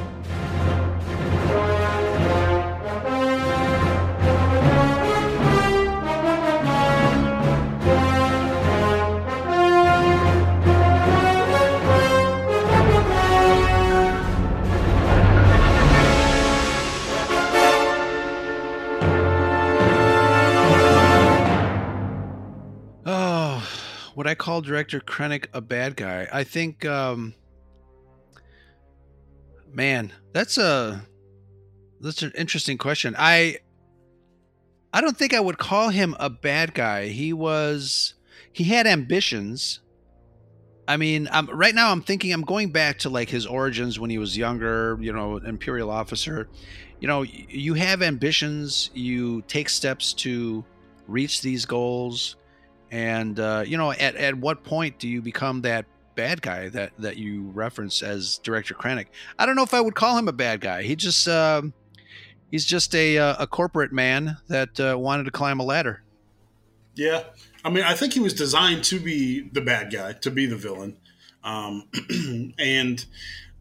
[24.20, 26.28] Would I call director Krennic a bad guy?
[26.32, 27.34] I think um,
[29.74, 31.06] Man, that's a
[32.02, 33.16] that's an interesting question.
[33.18, 33.58] I
[34.94, 37.08] I don't think I would call him a bad guy.
[37.08, 38.16] He was
[38.52, 39.82] he had ambitions.
[40.88, 44.10] I mean, I'm, right now I'm thinking I'm going back to like his origins when
[44.10, 46.50] he was younger, you know, imperial officer.
[47.00, 50.66] You know, you have ambitions, you take steps to
[51.08, 52.38] reach these goals,
[52.92, 55.86] and uh, you know, at at what point do you become that
[56.20, 59.06] bad guy that that you reference as director Krennic.
[59.38, 60.84] I don't know if I would call him a bad guy.
[60.84, 61.62] He just uh,
[62.52, 66.04] he's just a uh, a corporate man that uh, wanted to climb a ladder.
[66.96, 67.24] Yeah,
[67.64, 70.58] I mean, I think he was designed to be the bad guy, to be the
[70.58, 70.98] villain,
[71.42, 71.88] um,
[72.60, 73.06] and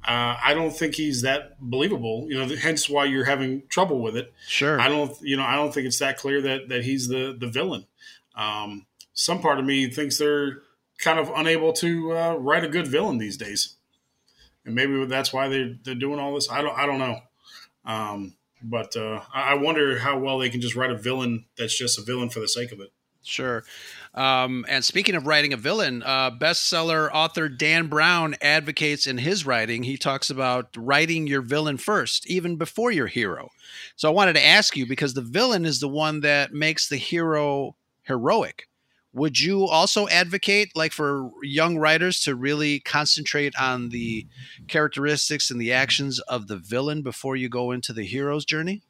[0.05, 2.27] uh, I don't think he's that believable.
[2.29, 4.33] You know, hence why you're having trouble with it.
[4.49, 5.17] Sure, I don't.
[5.23, 7.87] You know, I don't think it's that clear that that he's the the villain.
[8.35, 8.87] Um,
[9.19, 10.63] some part of me thinks they're
[10.99, 13.75] kind of unable to uh, write a good villain these days,
[14.65, 16.49] and maybe that's why they're they're doing all this.
[16.49, 17.19] I don't I don't know,
[17.85, 21.99] um, but uh, I wonder how well they can just write a villain that's just
[21.99, 22.93] a villain for the sake of it.
[23.25, 23.65] Sure.
[24.15, 29.45] Um, and speaking of writing a villain, uh, bestseller author Dan Brown advocates in his
[29.45, 33.51] writing, he talks about writing your villain first, even before your hero.
[33.97, 36.97] So I wanted to ask you because the villain is the one that makes the
[36.97, 38.69] hero heroic
[39.13, 44.27] would you also advocate like for young writers to really concentrate on the
[44.69, 48.83] characteristics and the actions of the villain before you go into the hero's journey?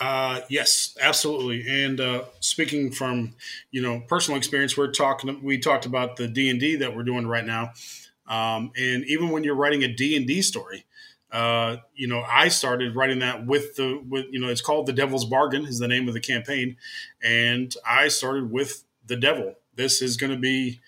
[0.00, 1.64] Uh, yes absolutely.
[1.68, 3.34] And uh, speaking from
[3.70, 7.46] you know personal experience we're talking we talked about the d&d that we're doing right
[7.46, 7.72] now.
[8.26, 10.84] Um, and even when you're writing a d&d story
[11.34, 14.92] uh, you know, I started writing that with the with you know, it's called the
[14.92, 16.76] Devil's Bargain is the name of the campaign,
[17.20, 19.54] and I started with the devil.
[19.74, 20.80] This is going to be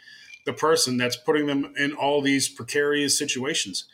[0.45, 3.87] the person that's putting them in all these precarious situations.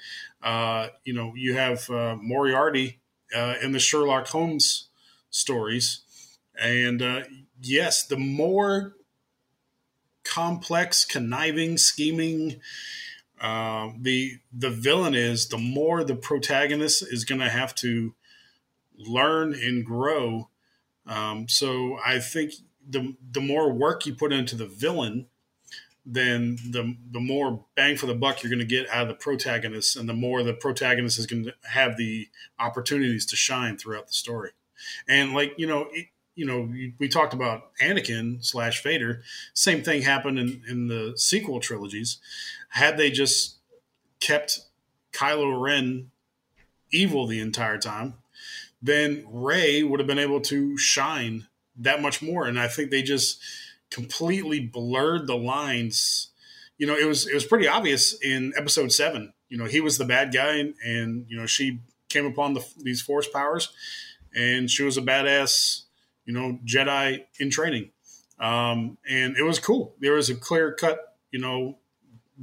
[0.42, 3.00] Uh, you know, you have uh, Moriarty
[3.35, 4.88] uh, in the Sherlock Holmes
[5.30, 6.02] stories,
[6.61, 7.22] and uh,
[7.61, 8.94] yes, the more
[10.24, 12.61] complex, conniving, scheming
[13.40, 18.14] uh, the the villain is, the more the protagonist is going to have to
[18.96, 20.48] learn and grow.
[21.06, 22.52] Um, so I think
[22.88, 25.26] the the more work you put into the villain,
[26.04, 29.14] then the the more bang for the buck you're going to get out of the
[29.14, 34.08] protagonist, and the more the protagonist is going to have the opportunities to shine throughout
[34.08, 34.50] the story.
[35.08, 39.22] And like you know, it, you know, we talked about Anakin slash Vader.
[39.54, 42.18] Same thing happened in in the sequel trilogies.
[42.70, 43.58] Had they just
[44.18, 44.60] kept
[45.12, 46.10] Kylo Ren
[46.90, 48.14] evil the entire time,
[48.80, 52.46] then Rey would have been able to shine that much more.
[52.46, 53.40] And I think they just
[53.90, 56.30] completely blurred the lines.
[56.78, 59.32] You know, it was it was pretty obvious in episode seven.
[59.48, 62.66] You know, he was the bad guy, and, and you know she came upon the,
[62.78, 63.72] these force powers,
[64.35, 65.82] and she was a badass.
[66.24, 67.90] You know, Jedi in training,
[68.38, 69.94] um, and it was cool.
[70.00, 71.16] There was a clear cut.
[71.30, 71.78] You know,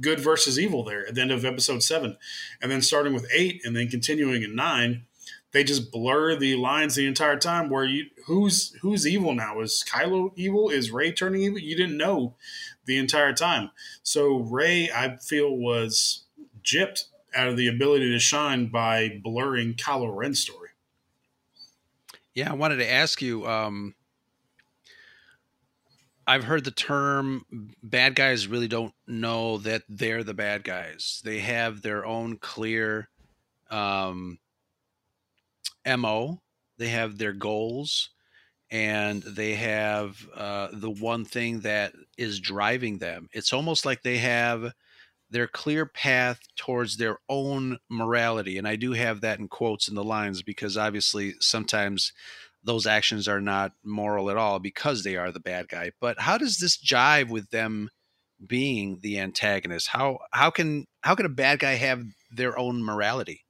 [0.00, 2.16] good versus evil there at the end of episode seven,
[2.62, 5.06] and then starting with eight, and then continuing in nine
[5.52, 9.60] they just blur the lines the entire time where you who's who's evil now?
[9.60, 10.70] Is kylo evil?
[10.70, 11.58] Is Rey turning evil?
[11.58, 12.36] You didn't know
[12.84, 13.70] the entire time.
[14.02, 16.24] So Rey i feel was
[16.62, 20.70] gypped out of the ability to shine by blurring kylo ren's story.
[22.34, 23.94] Yeah i wanted to ask you um
[26.26, 27.44] I've heard the term
[27.82, 31.20] bad guys really don't know that they're the bad guys.
[31.24, 33.08] They have their own clear
[33.68, 34.38] um,
[35.86, 36.40] mo
[36.78, 38.10] they have their goals
[38.70, 43.28] and they have uh, the one thing that is driving them.
[43.32, 44.72] It's almost like they have
[45.28, 49.94] their clear path towards their own morality and i do have that in quotes in
[49.94, 52.12] the lines because obviously sometimes
[52.62, 55.92] those actions are not moral at all because they are the bad guy.
[56.00, 57.90] But how does this jive with them
[58.46, 59.88] being the antagonist?
[59.88, 63.42] How how can how can a bad guy have their own morality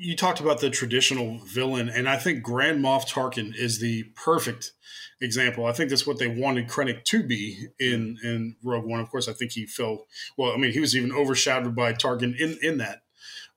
[0.00, 4.72] you talked about the traditional villain, and I think Grand Moff Tarkin is the perfect
[5.20, 5.66] example.
[5.66, 9.00] I think that's what they wanted Krennic to be in in Rogue One.
[9.00, 10.06] Of course, I think he fell.
[10.38, 13.02] Well, I mean, he was even overshadowed by Tarkin in in that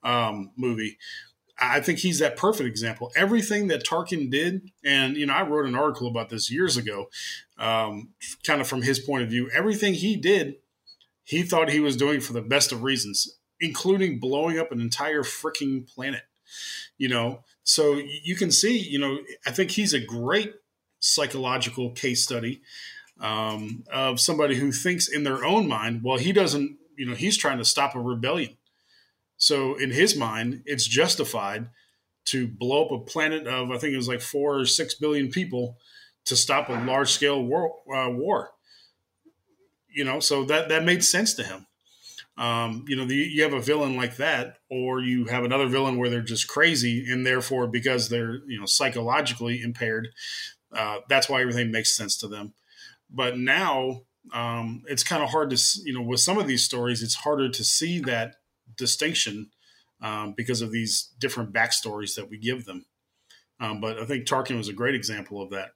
[0.04, 0.98] um, movie.
[1.58, 3.10] I think he's that perfect example.
[3.16, 7.10] Everything that Tarkin did, and you know, I wrote an article about this years ago,
[7.58, 8.10] um,
[8.46, 9.50] kind of from his point of view.
[9.54, 10.56] Everything he did,
[11.24, 15.24] he thought he was doing for the best of reasons, including blowing up an entire
[15.24, 16.24] freaking planet
[16.98, 17.44] you know?
[17.64, 20.54] So you can see you know i think he's a great
[21.00, 22.62] psychological case study
[23.20, 27.38] um, of somebody who thinks in their own mind well he doesn't you know he's
[27.38, 28.58] trying to stop a rebellion.
[29.38, 31.70] So in his mind it's justified
[32.26, 35.30] to blow up a planet of i think it was like four or six billion
[35.30, 35.78] people
[36.26, 38.52] to stop a large scale war, uh, war.
[39.90, 41.68] You know so that that made sense to him
[42.38, 45.98] um, you know, the, you have a villain like that, or you have another villain
[45.98, 50.10] where they're just crazy, and therefore, because they're you know psychologically impaired,
[50.76, 52.54] uh, that's why everything makes sense to them.
[53.10, 54.02] But now
[54.34, 57.50] um, it's kind of hard to you know with some of these stories, it's harder
[57.50, 58.36] to see that
[58.76, 59.52] distinction
[60.02, 62.86] um, because of these different backstories that we give them.
[63.60, 65.72] Um, but I think Tarkin was a great example of that.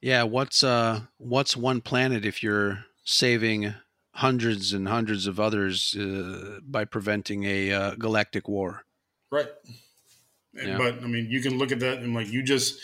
[0.00, 3.74] Yeah, what's uh, what's one planet if you're saving
[4.18, 8.84] hundreds and hundreds of others uh, by preventing a uh, galactic war.
[9.30, 9.48] Right.
[10.52, 10.76] Yeah.
[10.76, 12.80] But I mean, you can look at that and like you just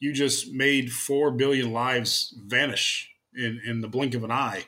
[0.00, 4.64] you just made four billion lives vanish in in the blink of an eye,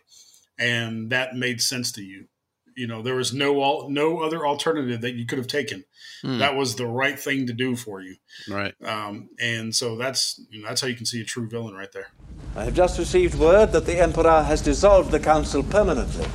[0.57, 2.27] and that made sense to you.
[2.77, 5.85] You know, there was no all, no other alternative that you could have taken.
[6.23, 6.39] Hmm.
[6.39, 8.17] That was the right thing to do for you.
[8.49, 8.75] Right.
[8.85, 11.93] Um, and so that's you know, that's how you can see a true villain right
[11.93, 12.09] there.
[12.57, 16.27] I have just received word that the Emperor has dissolved the Council permanently.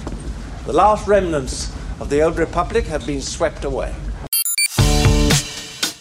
[0.66, 3.94] The last remnants of the old Republic have been swept away.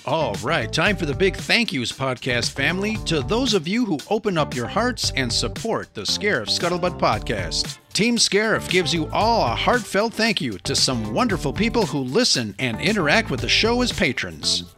[0.08, 3.98] All right, time for the big thank yous podcast family to those of you who
[4.08, 7.76] open up your hearts and support the Scarif Scuttlebutt podcast.
[7.92, 12.54] Team Scarif gives you all a heartfelt thank you to some wonderful people who listen
[12.58, 14.74] and interact with the show as patrons.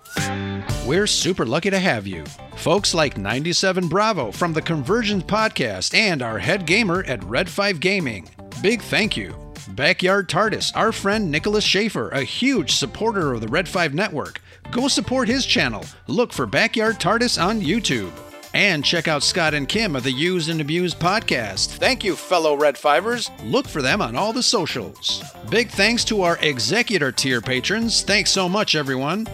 [0.84, 2.24] We're super lucky to have you.
[2.56, 7.78] Folks like 97 Bravo from the Convergence podcast and our head gamer at Red 5
[7.78, 8.28] Gaming.
[8.62, 9.36] Big thank you.
[9.68, 14.40] Backyard TARDIS, our friend Nicholas Schaefer, a huge supporter of the Red 5 network.
[14.70, 15.84] Go support his channel.
[16.06, 18.12] Look for Backyard TARDIS on YouTube.
[18.52, 21.68] And check out Scott and Kim of the Used and Abused podcast.
[21.78, 23.30] Thank you, fellow Red Fivers.
[23.44, 25.22] Look for them on all the socials.
[25.50, 28.02] Big thanks to our executor tier patrons.
[28.02, 29.26] Thanks so much, everyone.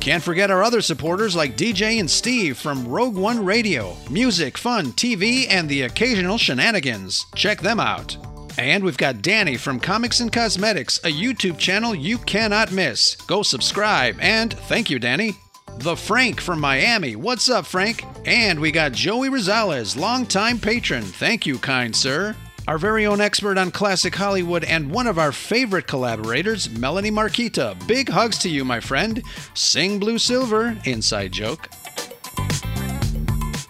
[0.00, 4.86] Can't forget our other supporters like DJ and Steve from Rogue One Radio, music, fun,
[4.92, 7.26] TV, and the occasional shenanigans.
[7.36, 8.16] Check them out.
[8.58, 13.16] And we've got Danny from Comics and Cosmetics, a YouTube channel you cannot miss.
[13.26, 15.36] Go subscribe, and thank you, Danny.
[15.78, 17.16] The Frank from Miami.
[17.16, 18.04] What's up, Frank?
[18.26, 21.02] And we got Joey Rosales, longtime patron.
[21.02, 22.36] Thank you, kind sir.
[22.68, 27.74] Our very own expert on classic Hollywood and one of our favorite collaborators, Melanie Marquita.
[27.88, 29.22] Big hugs to you, my friend.
[29.54, 31.68] Sing Blue Silver, inside joke.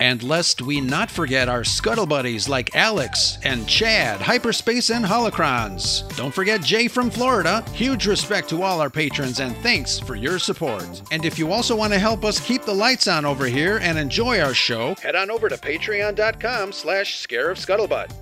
[0.02, 6.02] And lest we not forget our scuttle buddies like Alex and Chad, Hyperspace and Holocrons.
[6.16, 7.64] Don't forget Jay from Florida.
[7.72, 11.00] Huge respect to all our patrons and thanks for your support.
[11.12, 13.96] And if you also want to help us keep the lights on over here and
[13.96, 18.12] enjoy our show, head on over to patreon.com slash scarif scuttlebutt.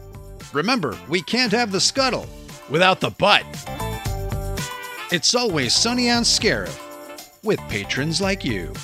[0.53, 2.29] Remember, we can't have the scuttle
[2.69, 3.47] without the butt.
[5.11, 6.79] It's always sunny on Scarif
[7.43, 8.75] with patrons like you.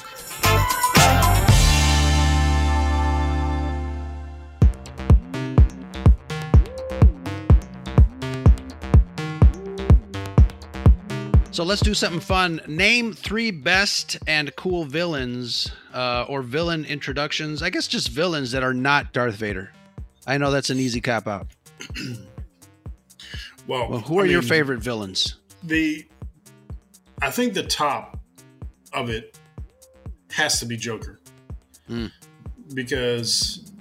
[11.57, 12.61] So let's do something fun.
[12.66, 17.62] Name three best and cool villains uh, or villain introductions.
[17.62, 19.72] I guess just villains that are not Darth Vader.
[20.26, 21.46] I know that's an easy cop out.
[23.66, 25.36] well, well, who are I your favorite villains?
[25.62, 26.07] The
[27.22, 28.20] I think the top
[28.92, 29.38] of it
[30.32, 31.20] has to be Joker.
[31.88, 32.12] Mm.
[32.74, 33.72] Because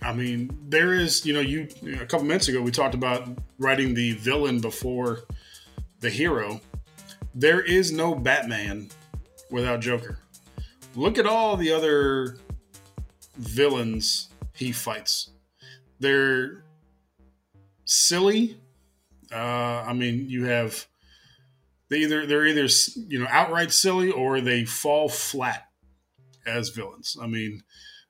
[0.00, 1.68] I mean, there is, you know, you
[2.00, 5.24] a couple minutes ago we talked about writing the villain before
[6.00, 6.60] the hero,
[7.34, 8.88] there is no Batman
[9.50, 10.18] without Joker.
[10.94, 12.38] Look at all the other
[13.36, 15.30] villains he fights.
[16.00, 16.64] They're
[17.84, 18.58] silly.
[19.32, 20.86] Uh, I mean, you have
[21.88, 22.68] they either they're either
[23.08, 25.68] you know outright silly or they fall flat
[26.46, 27.16] as villains.
[27.20, 27.62] I mean,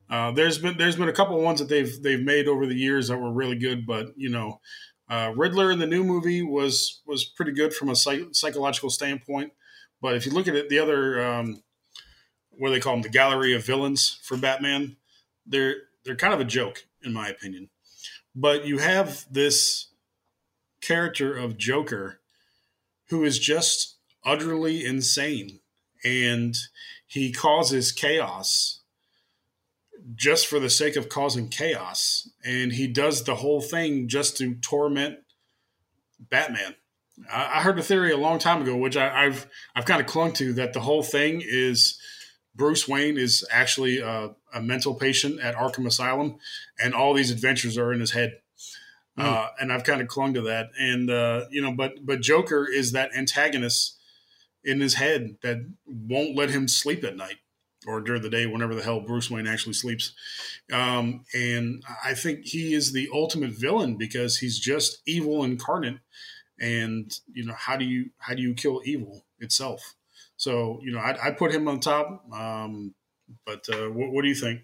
[0.08, 3.08] uh, there's been there's been a couple ones that they've they've made over the years
[3.08, 4.60] that were really good, but you know,
[5.08, 9.52] uh, Riddler in the new movie was was pretty good from a psych- psychological standpoint,
[10.00, 11.62] but if you look at it, the other um,
[12.50, 14.96] what do they call them, the gallery of villains for Batman,
[15.46, 17.68] they're they're kind of a joke in my opinion.
[18.34, 19.88] But you have this
[20.80, 22.20] character of Joker
[23.08, 25.60] who is just utterly insane,
[26.04, 26.56] and
[27.06, 28.80] he causes chaos
[30.14, 32.28] just for the sake of causing chaos.
[32.44, 35.18] And he does the whole thing just to torment
[36.20, 36.76] Batman.
[37.30, 40.06] I, I heard a theory a long time ago, which I, have I've kind of
[40.06, 41.98] clung to, that the whole thing is
[42.54, 46.36] Bruce Wayne is actually a, a mental patient at Arkham Asylum,
[46.80, 48.38] and all these adventures are in his head.
[49.18, 49.24] Mm.
[49.24, 52.66] Uh, and I've kind of clung to that, and uh, you know, but but Joker
[52.70, 53.98] is that antagonist
[54.62, 57.36] in his head that won't let him sleep at night
[57.86, 60.12] or during the day, whenever the hell Bruce Wayne actually sleeps.
[60.72, 65.98] Um, and I think he is the ultimate villain because he's just evil incarnate.
[66.60, 69.94] And you know, how do you how do you kill evil itself?
[70.36, 72.24] So you know, I, put him on top.
[72.32, 72.94] Um,
[73.44, 74.60] but uh, what, what do you think?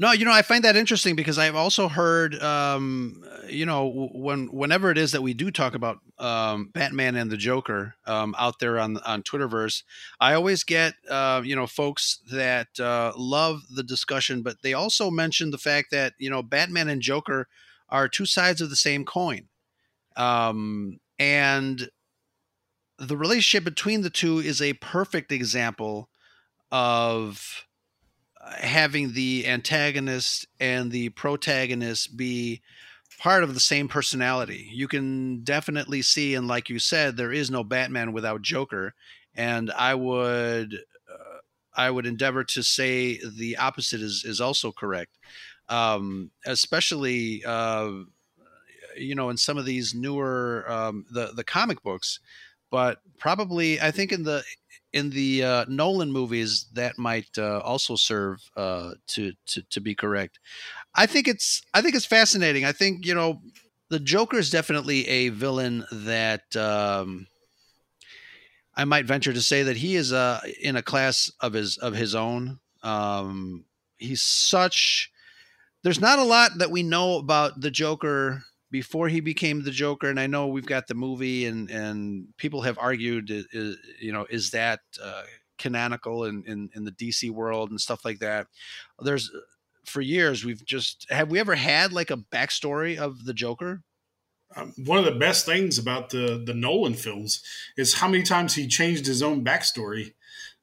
[0.00, 4.46] No, you know, I find that interesting because I've also heard, um, you know, when
[4.46, 8.60] whenever it is that we do talk about um, Batman and the Joker um, out
[8.60, 9.82] there on on Twitterverse,
[10.18, 15.10] I always get, uh, you know, folks that uh, love the discussion, but they also
[15.10, 17.46] mention the fact that you know Batman and Joker
[17.90, 19.48] are two sides of the same coin,
[20.16, 21.90] um, and
[22.98, 26.08] the relationship between the two is a perfect example
[26.72, 27.66] of
[28.58, 32.62] having the antagonist and the protagonist be
[33.18, 34.68] part of the same personality.
[34.72, 38.94] You can definitely see, and like you said, there is no Batman without Joker.
[39.34, 41.38] And I would, uh,
[41.74, 45.18] I would endeavor to say the opposite is is also correct,
[45.68, 47.44] um, especially.
[47.44, 47.90] Uh,
[48.96, 52.18] you know, in some of these newer um, the the comic books,
[52.70, 54.42] but probably I think in the
[54.92, 59.94] in the uh, Nolan movies, that might uh, also serve uh, to, to to be
[59.94, 60.38] correct.
[60.94, 62.64] I think it's I think it's fascinating.
[62.64, 63.40] I think you know
[63.88, 67.26] the Joker is definitely a villain that um,
[68.74, 71.94] I might venture to say that he is uh, in a class of his of
[71.94, 72.58] his own.
[72.82, 73.64] Um,
[73.98, 75.10] he's such.
[75.82, 80.08] There's not a lot that we know about the Joker before he became the Joker.
[80.08, 84.26] And I know we've got the movie, and and people have argued, is, you know,
[84.30, 85.22] is that uh,
[85.58, 88.46] canonical in, in in the DC world and stuff like that.
[88.98, 89.30] There's
[89.84, 93.82] for years we've just have we ever had like a backstory of the Joker?
[94.56, 97.42] Um, one of the best things about the the Nolan films
[97.76, 100.14] is how many times he changed his own backstory.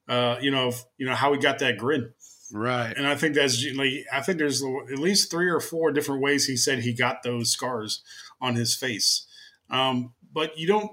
[0.09, 2.13] Uh, you know, you know how he got that grin.
[2.51, 2.95] Right.
[2.95, 6.45] And I think that's like I think there's at least three or four different ways
[6.45, 8.01] he said he got those scars
[8.41, 9.25] on his face.
[9.69, 10.91] Um, but you don't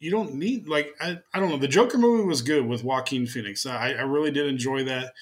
[0.00, 1.58] you don't need like I, I don't know.
[1.58, 3.66] The Joker movie was good with Joaquin Phoenix.
[3.66, 5.12] I, I really did enjoy that.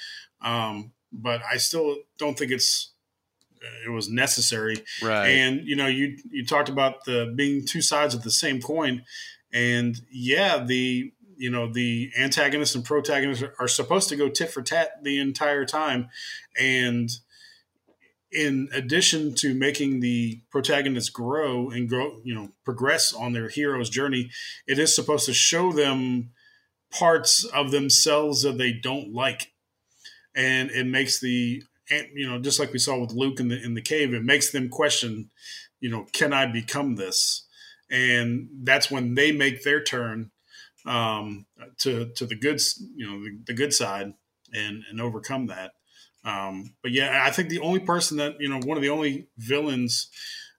[0.40, 2.92] Um, but I still don't think it's
[3.84, 4.76] it was necessary.
[5.02, 5.28] Right.
[5.28, 9.04] And you know, you you talked about the being two sides of the same coin,
[9.52, 14.62] and yeah, the you know the antagonist and protagonist are, supposed to go tit for
[14.62, 16.08] tat the entire time,
[16.60, 17.10] and
[18.30, 23.88] in addition to making the protagonists grow and grow, you know, progress on their hero's
[23.88, 24.30] journey,
[24.66, 26.30] it is supposed to show them
[26.90, 29.52] parts of themselves that they don't like,
[30.34, 31.62] and it makes the
[32.14, 34.50] you know just like we saw with Luke in the in the cave, it makes
[34.50, 35.30] them question,
[35.80, 37.46] you know, can I become this?
[37.90, 40.30] And that's when they make their turn
[40.88, 41.46] um,
[41.78, 42.60] to to the good,
[42.96, 44.14] you know, the, the good side
[44.52, 45.72] and and overcome that.
[46.24, 49.28] Um, but yeah, I think the only person that you know, one of the only
[49.36, 50.08] villains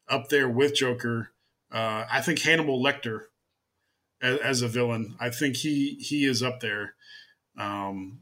[0.08, 1.32] up there with Joker,
[1.72, 3.24] uh, I think Hannibal Lecter
[4.22, 5.16] as, as, a villain.
[5.20, 6.94] I think he he is up there
[7.58, 8.22] um,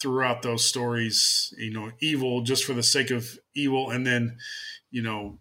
[0.00, 1.52] throughout those stories.
[1.58, 4.38] You know, evil just for the sake of evil, and then
[4.90, 5.38] you know,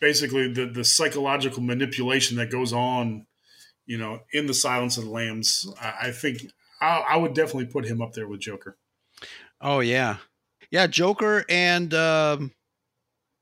[0.00, 3.26] basically the the psychological manipulation that goes on.
[3.92, 6.46] You know, in the Silence of the Lambs, I, I think
[6.80, 8.78] I, I would definitely put him up there with Joker.
[9.60, 10.16] Oh yeah,
[10.70, 10.86] yeah.
[10.86, 12.52] Joker and um,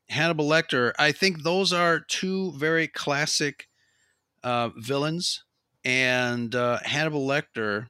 [0.09, 0.92] Hannibal Lecter.
[0.98, 3.68] I think those are two very classic
[4.42, 5.44] uh, villains.
[5.84, 7.86] And uh, Hannibal Lecter.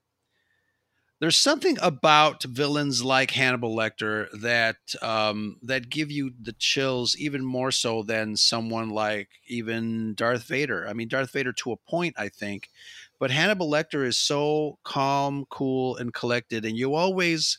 [1.21, 7.45] There's something about villains like Hannibal Lecter that um, that give you the chills even
[7.45, 10.89] more so than someone like even Darth Vader.
[10.89, 12.71] I mean, Darth Vader to a point, I think,
[13.18, 17.59] but Hannibal Lecter is so calm, cool, and collected, and you always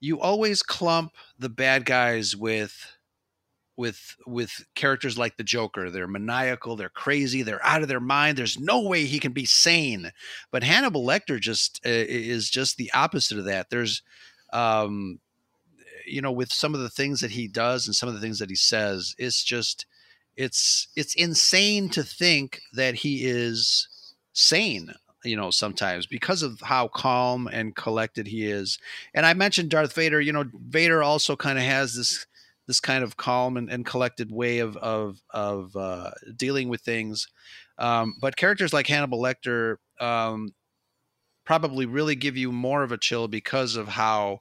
[0.00, 2.97] you always clump the bad guys with
[3.78, 5.88] with with characters like the Joker.
[5.88, 8.36] They're maniacal, they're crazy, they're out of their mind.
[8.36, 10.10] There's no way he can be sane.
[10.50, 13.70] But Hannibal Lecter just uh, is just the opposite of that.
[13.70, 14.02] There's
[14.52, 15.20] um
[16.06, 18.40] you know with some of the things that he does and some of the things
[18.40, 19.86] that he says, it's just
[20.36, 23.88] it's it's insane to think that he is
[24.32, 24.92] sane
[25.24, 28.78] you know, sometimes because of how calm and collected he is.
[29.12, 32.24] And I mentioned Darth Vader, you know, Vader also kind of has this
[32.68, 37.26] this kind of calm and, and collected way of of of uh, dealing with things.
[37.78, 40.54] Um, but characters like Hannibal Lecter um,
[41.44, 44.38] probably really give you more of a chill because of how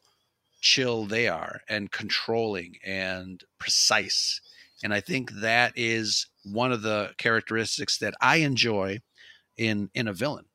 [0.62, 4.42] chill they are and controlling and precise.
[4.84, 9.00] And I think that is one of the characteristics that I enjoy
[9.56, 10.46] in in a villain.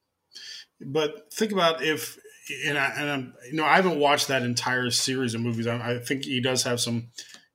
[0.81, 2.19] But think about if,
[2.67, 5.67] and, I, and I'm, you know, I haven't watched that entire series of movies.
[5.67, 7.09] I, I think he does have some,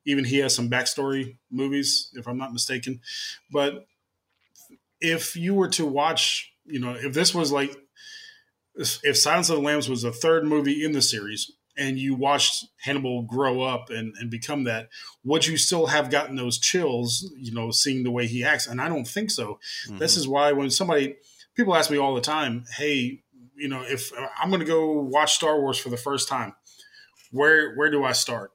[0.08, 3.02] even he has some backstory movies, if I'm not mistaken.
[3.52, 3.86] But
[5.02, 7.76] if you were to watch, you know, if this was like,
[8.76, 12.66] if Silence of the Lambs was the third movie in the series, and you watched
[12.82, 14.90] Hannibal grow up and, and become that,
[15.24, 18.66] would you still have gotten those chills, you know, seeing the way he acts?
[18.66, 19.60] And I don't think so.
[19.88, 19.98] Mm-hmm.
[20.00, 21.18] This is why when somebody
[21.56, 23.22] people ask me all the time, hey,
[23.56, 26.56] you know, if I'm going to go watch Star Wars for the first time,
[27.32, 28.52] where where do I start?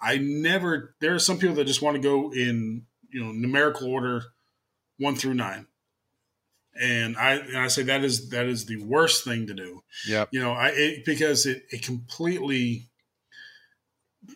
[0.00, 0.94] I never.
[1.00, 4.22] There are some people that just want to go in you know numerical order,
[4.98, 5.66] one through nine,
[6.80, 9.82] and I and I say that is that is the worst thing to do.
[10.06, 12.90] Yeah, you know, I it, because it it completely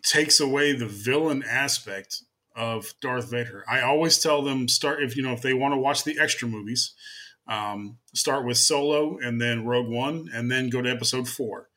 [0.03, 2.23] takes away the villain aspect
[2.55, 3.63] of Darth Vader.
[3.69, 6.47] I always tell them start if you know if they want to watch the extra
[6.47, 6.93] movies,
[7.47, 11.69] um, start with Solo and then Rogue One, and then go to Episode Four.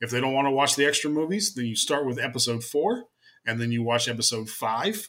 [0.00, 3.04] If they don't want to watch the extra movies, then you start with Episode Four,
[3.46, 5.08] and then you watch Episode Five.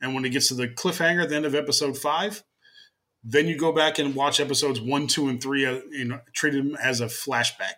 [0.00, 2.42] And when it gets to the cliffhanger at the end of Episode Five,
[3.22, 5.64] then you go back and watch episodes one, two, and three.
[5.64, 7.74] Uh, you know, treat them as a flashback.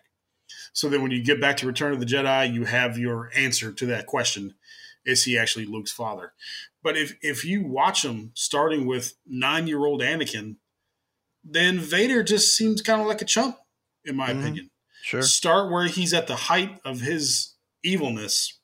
[0.73, 3.71] So then when you get back to Return of the Jedi, you have your answer
[3.71, 4.55] to that question:
[5.05, 6.33] Is he actually Luke's father?
[6.83, 10.57] But if if you watch them starting with nine year old Anakin
[11.45, 13.57] then Vader just seems kind of like a chump,
[14.03, 14.39] in my mm-hmm.
[14.39, 14.71] opinion.
[15.03, 15.21] Sure.
[15.21, 18.59] Start where he's at the height of his evilness,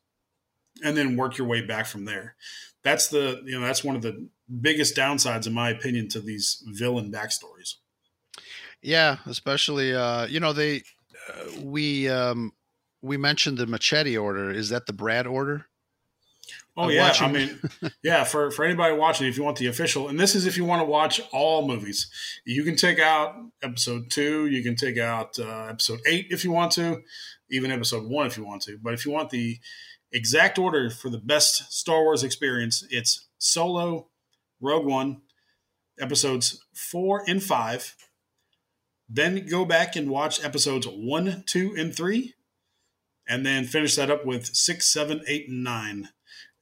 [0.84, 2.36] and then work your way back from there.
[2.84, 4.28] That's the you know that's one of the
[4.60, 7.76] biggest downsides, in my opinion, to these villain backstories.
[8.82, 10.84] Yeah, especially uh, you know they
[11.30, 12.54] uh, we um,
[13.02, 14.52] we mentioned the machete order.
[14.52, 15.68] Is that the Brad order?
[16.78, 17.28] Oh yeah, watching.
[17.28, 17.60] I mean,
[18.04, 18.24] yeah.
[18.24, 20.82] For for anybody watching, if you want the official, and this is if you want
[20.82, 22.10] to watch all movies,
[22.46, 24.48] you can take out episode two.
[24.48, 27.02] You can take out uh, episode eight if you want to,
[27.50, 28.78] even episode one if you want to.
[28.82, 29.60] But if you want the
[30.12, 34.07] exact order for the best Star Wars experience, it's Solo,
[34.59, 35.22] Rogue One,
[35.99, 37.95] episodes four and five.
[39.09, 42.36] Then go back and watch episodes one, two, and three,
[43.28, 46.09] and then finish that up with six, seven, eight, and nine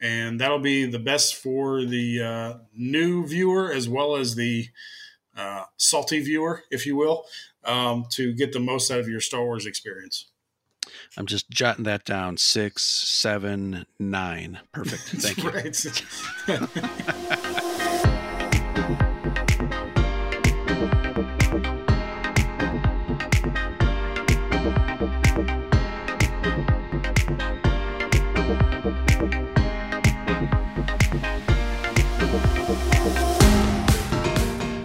[0.02, 4.68] and that'll be the best for the uh, new viewer as well as the
[5.36, 7.26] uh, salty viewer, if you will,
[7.66, 10.29] um, to get the most out of your Star Wars experience.
[11.18, 12.38] I'm just jotting that down.
[12.38, 14.60] Six, seven, nine.
[14.72, 15.04] Perfect.
[15.22, 17.00] Thank you.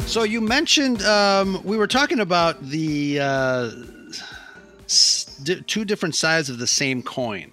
[0.07, 3.71] So you mentioned um, we were talking about the uh,
[5.45, 7.51] two different sides of the same coin.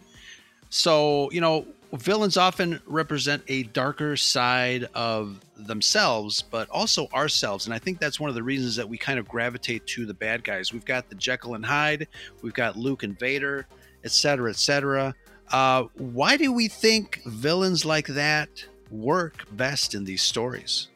[0.70, 7.74] So you know, villains often represent a darker side of themselves, but also ourselves, and
[7.74, 10.44] I think that's one of the reasons that we kind of gravitate to the bad
[10.44, 10.74] guys.
[10.74, 12.08] We've got the Jekyll and Hyde,
[12.42, 13.68] we've got Luke and Vader,
[14.04, 15.16] etc., etc.
[15.50, 20.88] Uh, why do we think villains like that work best in these stories?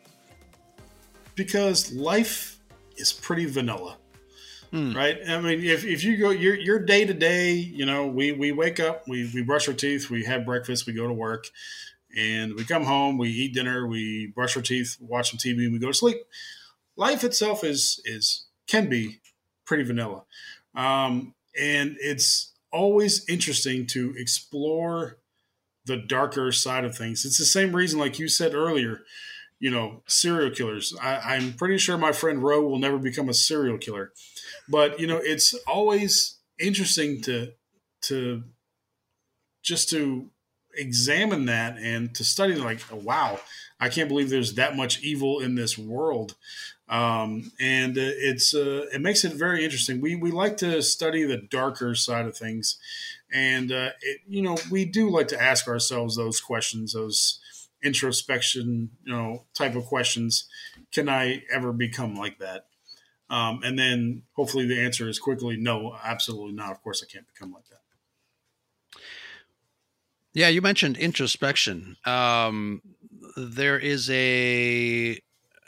[1.35, 2.59] because life
[2.97, 3.97] is pretty vanilla.
[4.75, 4.91] Hmm.
[4.91, 5.17] Right.
[5.25, 8.51] I mean, if, if you go your your day to day, you know, we, we
[8.51, 11.47] wake up, we, we brush our teeth, we have breakfast, we go to work,
[12.17, 15.71] and we come home, we eat dinner, we brush our teeth, watch some TV, and
[15.71, 16.17] we go to sleep.
[16.97, 19.21] Life itself is is can be
[19.63, 20.23] pretty vanilla,
[20.75, 25.19] um, and it's always interesting to explore
[25.85, 27.23] the darker side of things.
[27.23, 29.03] It's the same reason, like you said earlier,
[29.57, 30.93] you know, serial killers.
[31.01, 34.11] I, am pretty sure my friend Ro will never become a serial killer,
[34.69, 37.51] but you know, it's always interesting to
[38.03, 38.43] to
[39.63, 40.29] just to
[40.77, 43.39] examine that and to study like, wow,
[43.79, 46.35] I can't believe there's that much evil in this world.
[46.87, 50.01] Um, and uh, it's uh, it makes it very interesting.
[50.01, 52.77] We we like to study the darker side of things,
[53.33, 57.39] and uh, it, you know we do like to ask ourselves those questions, those
[57.83, 60.47] introspection, you know, type of questions.
[60.93, 62.67] Can I ever become like that?
[63.29, 66.71] Um, and then hopefully the answer is quickly no, absolutely not.
[66.71, 68.99] Of course, I can't become like that.
[70.33, 71.95] Yeah, you mentioned introspection.
[72.05, 72.81] Um,
[73.37, 75.19] there is a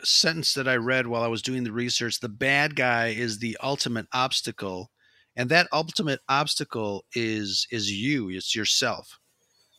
[0.04, 2.20] sentence that I read while I was doing the research.
[2.20, 4.92] The bad guy is the ultimate obstacle,
[5.36, 8.30] and that ultimate obstacle is is you.
[8.30, 9.20] It's yourself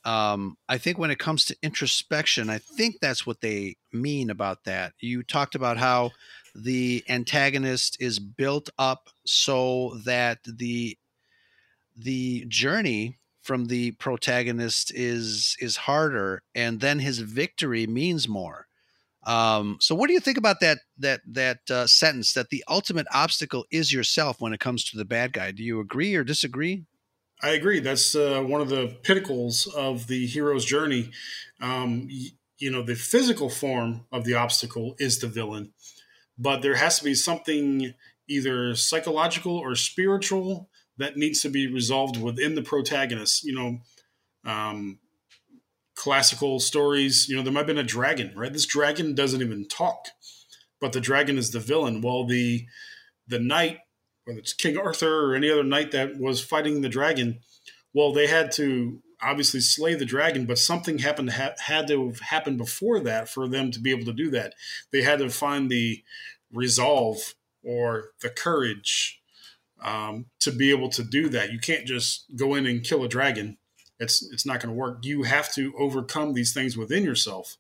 [0.09, 4.65] um, I think when it comes to introspection, I think that's what they mean about
[4.65, 4.93] that.
[5.01, 6.13] You talked about how
[6.63, 10.97] the antagonist is built up so that the
[11.97, 18.67] the journey from the protagonist is is harder, and then his victory means more.
[19.25, 23.07] Um, so, what do you think about that that that uh, sentence that the ultimate
[23.13, 25.51] obstacle is yourself when it comes to the bad guy?
[25.51, 26.85] Do you agree or disagree?
[27.43, 27.81] I agree.
[27.81, 31.11] That's uh, one of the pinnacles of the hero's journey.
[31.61, 32.09] Um,
[32.59, 35.73] you know, the physical form of the obstacle is the villain,
[36.39, 37.95] but there has to be something
[38.29, 40.69] either psychological or spiritual
[40.99, 43.45] that needs to be resolved within the protagonist.
[43.45, 43.79] You know,
[44.51, 44.99] um,
[45.95, 48.53] classical stories, you know, there might have been a dragon, right?
[48.53, 50.09] This dragon doesn't even talk,
[50.81, 52.01] but the dragon is the villain.
[52.01, 52.67] While the
[53.27, 53.79] the knight
[54.29, 57.41] whether it's King Arthur or any other knight that was fighting the dragon,
[57.95, 62.21] well, they had to obviously slay the dragon, but something happened ha- had to have
[62.21, 64.55] happened before that for them to be able to do that.
[64.93, 66.03] They had to find the
[66.53, 69.21] resolve or the courage
[69.83, 71.53] um, to be able to do that.
[71.53, 73.59] You can't just go in and kill a dragon.
[74.01, 74.99] It's it's not going to work.
[75.03, 77.57] You have to overcome these things within yourself.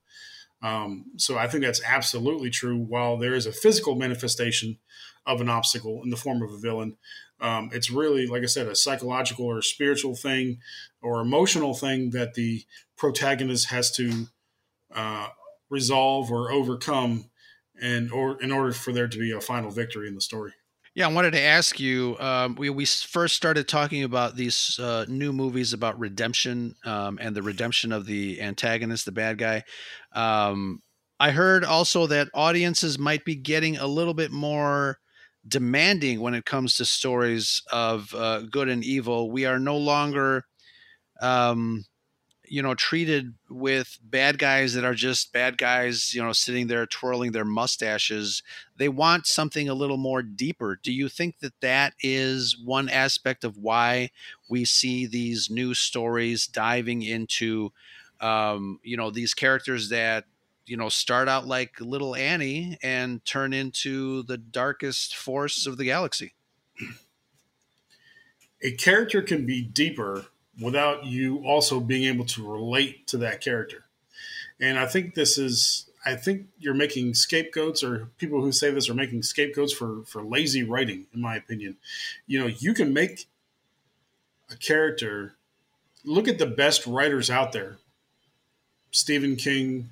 [0.63, 2.77] Um, so I think that's absolutely true.
[2.77, 4.79] While there is a physical manifestation
[5.29, 6.97] of an obstacle in the form of a villain.
[7.41, 10.59] Um, it's really, like I said, a psychological or spiritual thing
[11.03, 12.65] or emotional thing that the
[12.97, 14.27] protagonist has to
[14.95, 15.29] uh,
[15.71, 17.31] resolve or overcome,
[17.81, 20.53] and or in order for there to be a final victory in the story.
[20.95, 22.17] Yeah, I wanted to ask you.
[22.19, 27.37] Um, we we first started talking about these uh, new movies about redemption um, and
[27.37, 29.63] the redemption of the antagonist, the bad guy.
[30.13, 30.83] Um,
[31.21, 34.99] I heard also that audiences might be getting a little bit more
[35.49, 39.31] demanding when it comes to stories of uh, good and evil.
[39.31, 40.45] We are no longer,
[41.21, 41.85] um,
[42.45, 46.87] you know, treated with bad guys that are just bad guys, you know, sitting there
[46.87, 48.43] twirling their mustaches.
[48.77, 50.79] They want something a little more deeper.
[50.83, 54.11] Do you think that that is one aspect of why
[54.49, 57.73] we see these new stories diving into,
[58.21, 60.25] um, you know, these characters that
[60.69, 65.85] you know start out like little Annie and turn into the darkest force of the
[65.85, 66.35] galaxy.
[68.63, 70.27] A character can be deeper
[70.61, 73.85] without you also being able to relate to that character.
[74.61, 78.89] And I think this is I think you're making scapegoats, or people who say this
[78.89, 81.07] are making scapegoats for for lazy writing.
[81.13, 81.77] In my opinion,
[82.27, 83.27] you know, you can make
[84.51, 85.35] a character.
[86.05, 87.79] Look at the best writers out there:
[88.91, 89.91] Stephen King,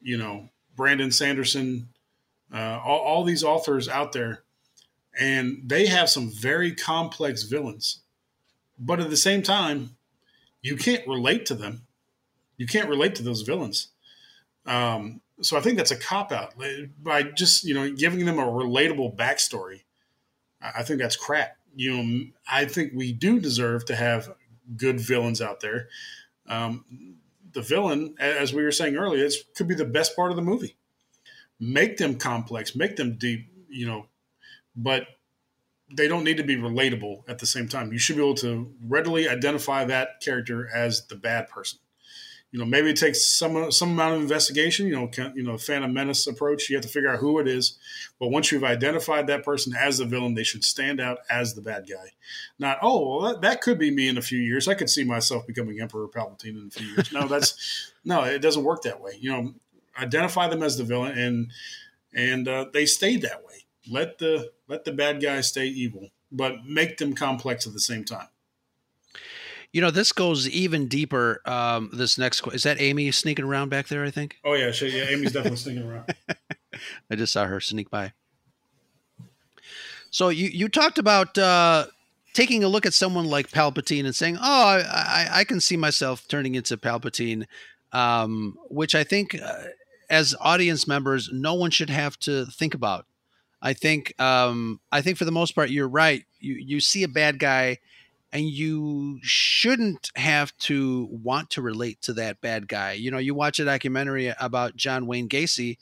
[0.00, 1.88] you know, Brandon Sanderson,
[2.52, 4.42] uh, all, all these authors out there,
[5.18, 8.00] and they have some very complex villains.
[8.78, 9.96] But at the same time,
[10.62, 11.82] you can't relate to them.
[12.56, 13.88] You can't relate to those villains.
[14.66, 16.54] Um, so I think that's a cop out
[17.02, 19.82] by just you know giving them a relatable backstory.
[20.60, 21.56] I think that's crap.
[21.74, 24.34] You know, I think we do deserve to have
[24.76, 25.88] good villains out there.
[26.48, 26.84] Um,
[27.58, 30.42] the villain, as we were saying earlier, it could be the best part of the
[30.42, 30.76] movie.
[31.58, 34.06] Make them complex, make them deep, you know,
[34.76, 35.08] but
[35.92, 37.92] they don't need to be relatable at the same time.
[37.92, 41.80] You should be able to readily identify that character as the bad person
[42.50, 44.86] you know, maybe it takes some some amount of investigation.
[44.86, 46.70] You know, can, you know, Phantom Menace approach.
[46.70, 47.78] You have to figure out who it is.
[48.18, 51.60] But once you've identified that person as the villain, they should stand out as the
[51.60, 52.12] bad guy.
[52.58, 54.66] Not, oh, well, that, that could be me in a few years.
[54.66, 57.12] I could see myself becoming Emperor Palpatine in a few years.
[57.12, 59.12] No, that's no, it doesn't work that way.
[59.20, 59.54] You know,
[59.98, 61.50] identify them as the villain, and
[62.14, 63.66] and uh, they stayed that way.
[63.90, 68.04] Let the let the bad guys stay evil, but make them complex at the same
[68.04, 68.28] time.
[69.72, 71.42] You know, this goes even deeper.
[71.44, 74.04] Um, this next is that Amy sneaking around back there?
[74.04, 74.36] I think.
[74.44, 75.04] Oh yeah, she, yeah.
[75.04, 76.14] Amy's definitely sneaking around.
[77.10, 78.12] I just saw her sneak by.
[80.10, 81.86] So you you talked about uh,
[82.32, 86.26] taking a look at someone like Palpatine and saying, "Oh, I, I can see myself
[86.28, 87.46] turning into Palpatine,"
[87.92, 89.64] um, which I think, uh,
[90.08, 93.06] as audience members, no one should have to think about.
[93.60, 96.24] I think um, I think for the most part, you're right.
[96.40, 97.78] You you see a bad guy
[98.32, 102.92] and you shouldn't have to want to relate to that bad guy.
[102.92, 105.78] You know, you watch a documentary about John Wayne Gacy,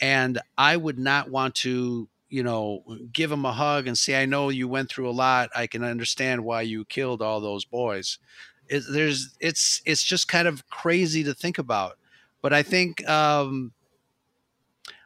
[0.00, 4.26] and I would not want to, you know, give him a hug and say, "I
[4.26, 5.50] know you went through a lot.
[5.54, 8.18] I can understand why you killed all those boys."
[8.68, 11.98] It, there's, it's, it's just kind of crazy to think about.
[12.40, 13.72] But I think um,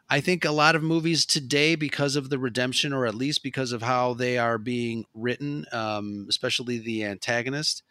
[0.09, 3.71] I think a lot of movies today, because of the redemption, or at least because
[3.71, 7.81] of how they are being written, um, especially the antagonist,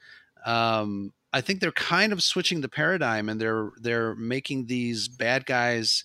[0.47, 5.45] um, I think they're kind of switching the paradigm, and they're they're making these bad
[5.45, 6.05] guys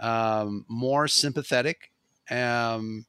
[0.00, 1.92] um, more sympathetic,
[2.28, 3.06] um,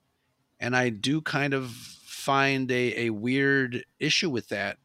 [0.59, 4.77] and I do kind of find a, a weird issue with that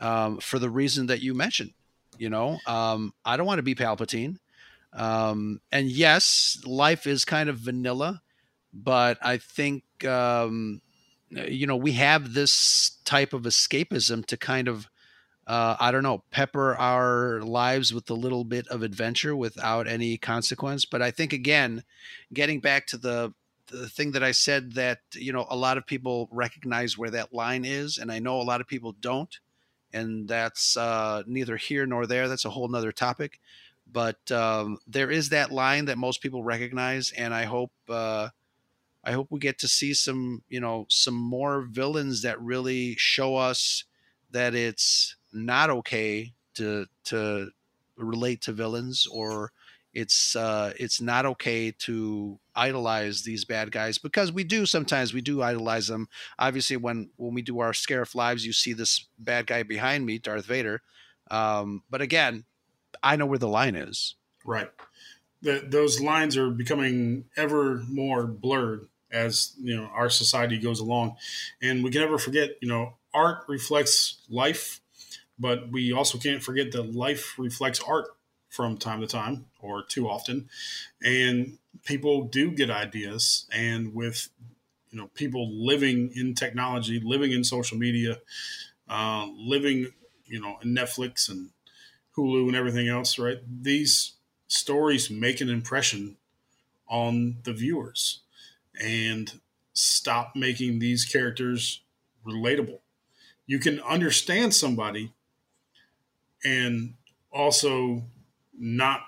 [0.00, 1.72] um, for the reason that you mentioned.
[2.18, 4.38] You know, um, I don't want to be Palpatine.
[4.96, 8.22] Um, and yes, life is kind of vanilla,
[8.72, 10.80] but I think um,
[11.30, 14.88] you know we have this type of escapism to kind of
[15.46, 20.16] uh, I don't know pepper our lives with a little bit of adventure without any
[20.16, 20.86] consequence.
[20.86, 21.84] But I think again,
[22.32, 23.34] getting back to the
[23.66, 27.34] the thing that I said that you know a lot of people recognize where that
[27.34, 29.38] line is, and I know a lot of people don't,
[29.92, 32.28] and that's uh, neither here nor there.
[32.28, 33.40] That's a whole nother topic
[33.90, 38.28] but um, there is that line that most people recognize, and I hope uh,
[39.04, 43.36] I hope we get to see some you know some more villains that really show
[43.36, 43.84] us
[44.30, 47.50] that it's not okay to to
[47.96, 49.52] relate to villains or
[49.96, 55.22] it's uh, it's not okay to idolize these bad guys because we do sometimes we
[55.22, 56.06] do idolize them.
[56.38, 60.18] Obviously, when when we do our Scarif lives, you see this bad guy behind me,
[60.18, 60.82] Darth Vader.
[61.30, 62.44] Um, but again,
[63.02, 64.14] I know where the line is.
[64.44, 64.70] Right.
[65.42, 71.16] The, those lines are becoming ever more blurred as you know our society goes along,
[71.62, 72.56] and we can never forget.
[72.60, 74.80] You know, art reflects life,
[75.38, 78.06] but we also can't forget that life reflects art
[78.48, 80.48] from time to time or too often,
[81.02, 84.28] and people do get ideas, and with
[84.90, 88.18] you know people living in technology, living in social media,
[88.88, 89.92] uh, living
[90.24, 91.50] you know in Netflix and
[92.16, 93.38] Hulu and everything else, right?
[93.62, 94.14] These
[94.48, 96.16] stories make an impression
[96.88, 98.20] on the viewers
[98.80, 99.40] and
[99.72, 101.82] stop making these characters
[102.26, 102.80] relatable.
[103.46, 105.12] You can understand somebody
[106.44, 106.94] and
[107.32, 108.04] also
[108.58, 109.02] not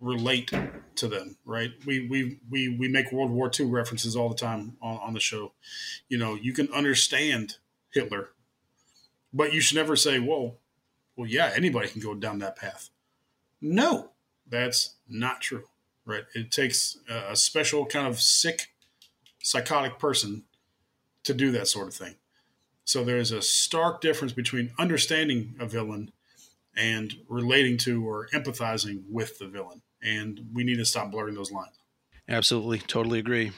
[0.00, 0.50] relate
[0.96, 1.72] to them, right?
[1.86, 5.20] We we we we make World War II references all the time on, on the
[5.20, 5.52] show.
[6.08, 7.56] You know, you can understand
[7.90, 8.30] Hitler,
[9.32, 10.58] but you should never say, "Whoa,
[11.16, 12.90] well, yeah, anybody can go down that path.
[13.60, 14.10] No,
[14.46, 15.64] that's not true,
[16.04, 16.24] right?
[16.34, 18.68] It takes a special kind of sick,
[19.42, 20.44] psychotic person
[21.24, 22.16] to do that sort of thing.
[22.84, 26.12] So there's a stark difference between understanding a villain
[26.76, 29.80] and relating to or empathizing with the villain.
[30.02, 31.78] And we need to stop blurring those lines.
[32.28, 32.80] Absolutely.
[32.80, 33.52] Totally agree.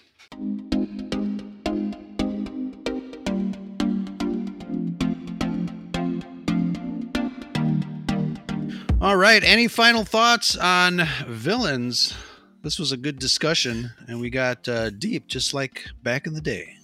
[8.99, 9.45] All right.
[9.45, 12.15] Any final thoughts on villains?
[12.63, 16.41] This was a good discussion, and we got uh, deep, just like back in the
[16.41, 16.79] day.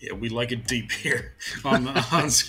[0.00, 1.36] Yeah, we like it deep here.
[1.64, 2.44] on, the,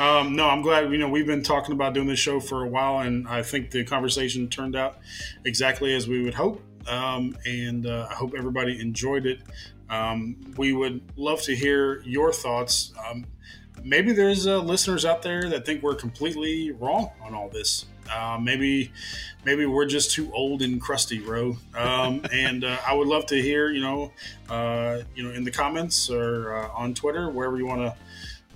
[0.00, 0.90] on um, no, I'm glad.
[0.90, 3.70] You know, we've been talking about doing this show for a while, and I think
[3.70, 4.98] the conversation turned out
[5.44, 6.60] exactly as we would hope.
[6.88, 9.42] Um, and uh, I hope everybody enjoyed it.
[9.88, 12.92] Um, we would love to hear your thoughts.
[13.08, 13.26] Um,
[13.84, 17.86] maybe there's uh, listeners out there that think we're completely wrong on all this.
[18.14, 18.92] Uh, maybe,
[19.44, 21.56] maybe we're just too old and crusty, Ro.
[21.74, 24.12] Um, and uh, I would love to hear, you know,
[24.48, 27.92] uh, you know, in the comments or uh, on Twitter, wherever you want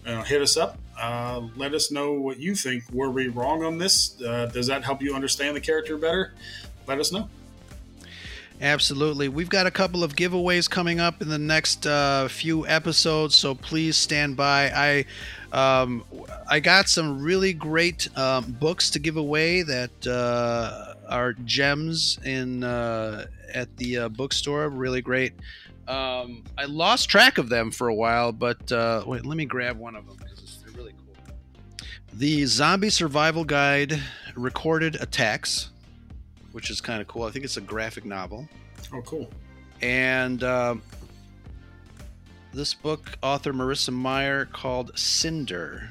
[0.04, 0.78] to hit us up.
[1.00, 2.84] Uh, let us know what you think.
[2.92, 4.08] Were we wrong on this?
[4.08, 6.34] Does that help you understand the character better?
[6.86, 7.28] Let us know.
[8.60, 9.28] Absolutely.
[9.28, 13.54] We've got a couple of giveaways coming up in the next uh, few episodes, so
[13.54, 14.70] please stand by.
[14.74, 15.06] I
[15.52, 16.04] um,
[16.48, 22.64] I got some really great um, books to give away that uh, are gems in
[22.64, 24.68] uh, at the uh, bookstore.
[24.68, 25.32] Really great.
[25.88, 29.78] Um, I lost track of them for a while, but uh, wait, let me grab
[29.78, 31.34] one of them because they're really cool.
[32.12, 34.00] The Zombie Survival Guide
[34.36, 35.70] Recorded Attacks
[36.52, 37.24] which is kind of cool.
[37.24, 38.48] I think it's a graphic novel.
[38.92, 39.30] Oh, cool.
[39.82, 40.76] And uh,
[42.52, 45.90] this book, author Marissa Meyer, called Cinder,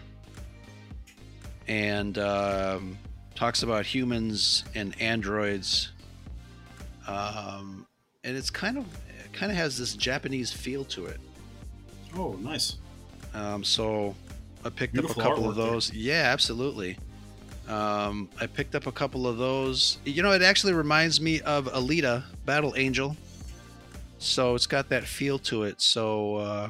[1.67, 2.97] and um,
[3.35, 5.91] talks about humans and androids.
[7.07, 7.87] Um,
[8.23, 8.85] and it's kind of
[9.23, 11.19] it kind of has this Japanese feel to it.
[12.15, 12.77] Oh, nice.
[13.33, 14.15] Um, so
[14.65, 15.89] I picked Beautiful up a couple of those.
[15.89, 15.99] There.
[15.99, 16.97] Yeah, absolutely.
[17.67, 19.99] Um, I picked up a couple of those.
[20.03, 23.15] You know, it actually reminds me of Alita Battle Angel.
[24.19, 25.81] So it's got that feel to it.
[25.81, 26.69] So uh,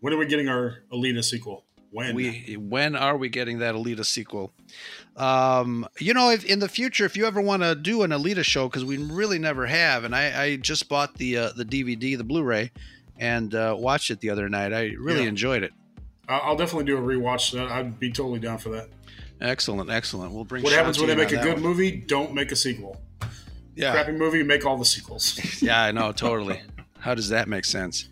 [0.00, 1.64] when are we getting our Alita sequel?
[1.90, 4.52] When we when are we getting that Alita sequel?
[5.16, 8.44] Um, you know, if in the future, if you ever want to do an Alita
[8.44, 12.16] show, because we really never have, and I, I just bought the uh, the DVD,
[12.16, 12.72] the Blu-ray,
[13.18, 14.72] and uh, watched it the other night.
[14.72, 15.28] I really yeah.
[15.28, 15.72] enjoyed it.
[16.28, 17.52] I'll definitely do a rewatch.
[17.52, 18.88] That I'd be totally down for that.
[19.40, 20.32] Excellent, excellent.
[20.32, 20.62] We'll bring.
[20.62, 21.62] What happens when they make a good one.
[21.62, 21.90] movie?
[21.90, 23.00] Don't make a sequel.
[23.74, 24.42] Yeah, crappy movie.
[24.42, 25.38] Make all the sequels.
[25.62, 26.62] yeah, I know totally.
[27.02, 28.08] How does that make sense?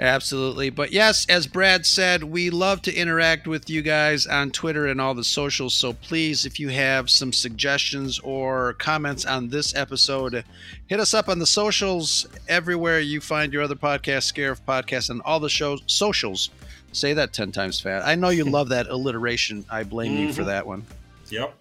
[0.00, 0.70] Absolutely.
[0.70, 4.98] But yes, as Brad said, we love to interact with you guys on Twitter and
[4.98, 5.74] all the socials.
[5.74, 10.42] So please, if you have some suggestions or comments on this episode,
[10.86, 15.20] hit us up on the socials everywhere you find your other podcast, Scarif Podcast, and
[15.26, 16.48] all the shows socials.
[16.92, 18.06] Say that 10 times fast.
[18.06, 19.66] I know you love that alliteration.
[19.70, 20.22] I blame mm-hmm.
[20.22, 20.48] you for mm-hmm.
[20.48, 20.86] that one.
[21.28, 21.54] Yep.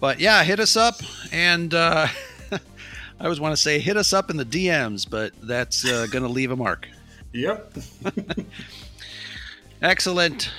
[0.00, 0.96] But yeah, hit us up.
[1.32, 2.06] And uh,
[3.20, 6.22] I always want to say hit us up in the DMs, but that's uh, going
[6.22, 6.88] to leave a mark.
[7.34, 7.76] Yep.
[9.82, 10.50] Excellent.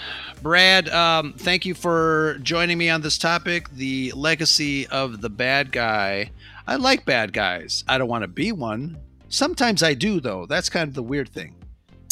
[0.44, 5.72] Brad, um, thank you for joining me on this topic the legacy of the bad
[5.72, 6.30] guy.
[6.68, 7.84] I like bad guys.
[7.88, 8.98] I don't want to be one.
[9.30, 10.46] Sometimes I do, though.
[10.46, 11.56] That's kind of the weird thing.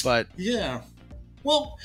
[0.03, 0.81] But yeah,
[1.43, 1.77] well,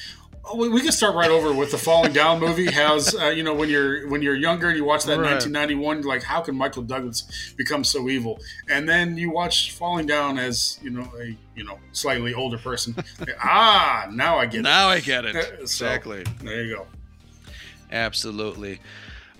[0.52, 2.70] we can start right over with the Falling Down movie.
[2.70, 5.32] How's uh, you know when you're when you're younger and you watch that right.
[5.32, 8.38] 1991, like how can Michael Douglas become so evil?
[8.68, 12.94] And then you watch Falling Down as you know a you know slightly older person.
[13.42, 14.62] ah, now I get it.
[14.62, 15.34] Now I get it.
[15.34, 16.24] so, exactly.
[16.42, 16.86] There you go.
[17.90, 18.80] Absolutely.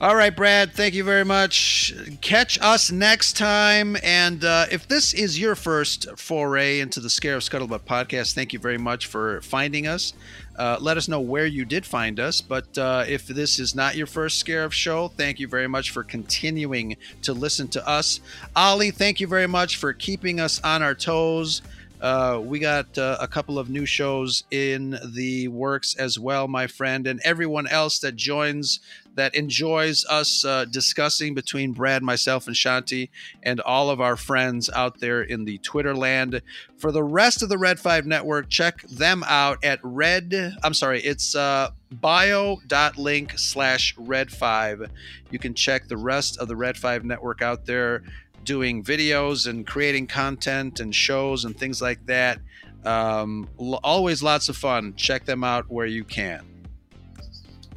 [0.01, 1.95] All right, Brad, thank you very much.
[2.21, 3.97] Catch us next time.
[4.03, 8.59] And uh, if this is your first foray into the Scarif Scuttlebutt podcast, thank you
[8.59, 10.13] very much for finding us.
[10.57, 12.41] Uh, let us know where you did find us.
[12.41, 16.05] But uh, if this is not your first Scarif show, thank you very much for
[16.05, 18.21] continuing to listen to us.
[18.55, 21.63] Ollie, thank you very much for keeping us on our toes.
[22.01, 26.67] Uh, we got uh, a couple of new shows in the works as well, my
[26.67, 28.81] friend, and everyone else that joins
[29.15, 33.11] that enjoys us uh, discussing between Brad, myself, and Shanti,
[33.43, 36.43] and all of our friends out there in the Twitter land.
[36.77, 41.01] For the rest of the Red 5 network, check them out at red, I'm sorry,
[41.03, 44.91] it's uh, bio.link slash red 5.
[45.31, 48.03] You can check the rest of the Red 5 network out there
[48.45, 52.39] doing videos and creating content and shows and things like that.
[52.85, 53.49] Um,
[53.83, 54.95] always lots of fun.
[54.97, 56.45] Check them out where you can.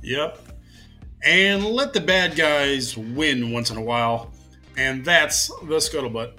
[0.02, 0.47] Yep
[1.24, 4.32] and let the bad guys win once in a while.
[4.78, 6.34] And that's the scuttlebutt.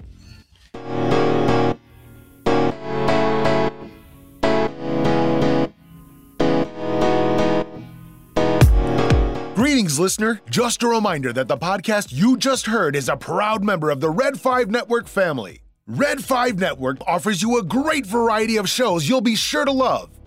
[9.55, 13.89] Greetings listener, just a reminder that the podcast you just heard is a proud member
[13.89, 15.61] of the Red 5 Network family.
[15.85, 20.18] Red 5 Network offers you a great variety of shows you'll be sure to love.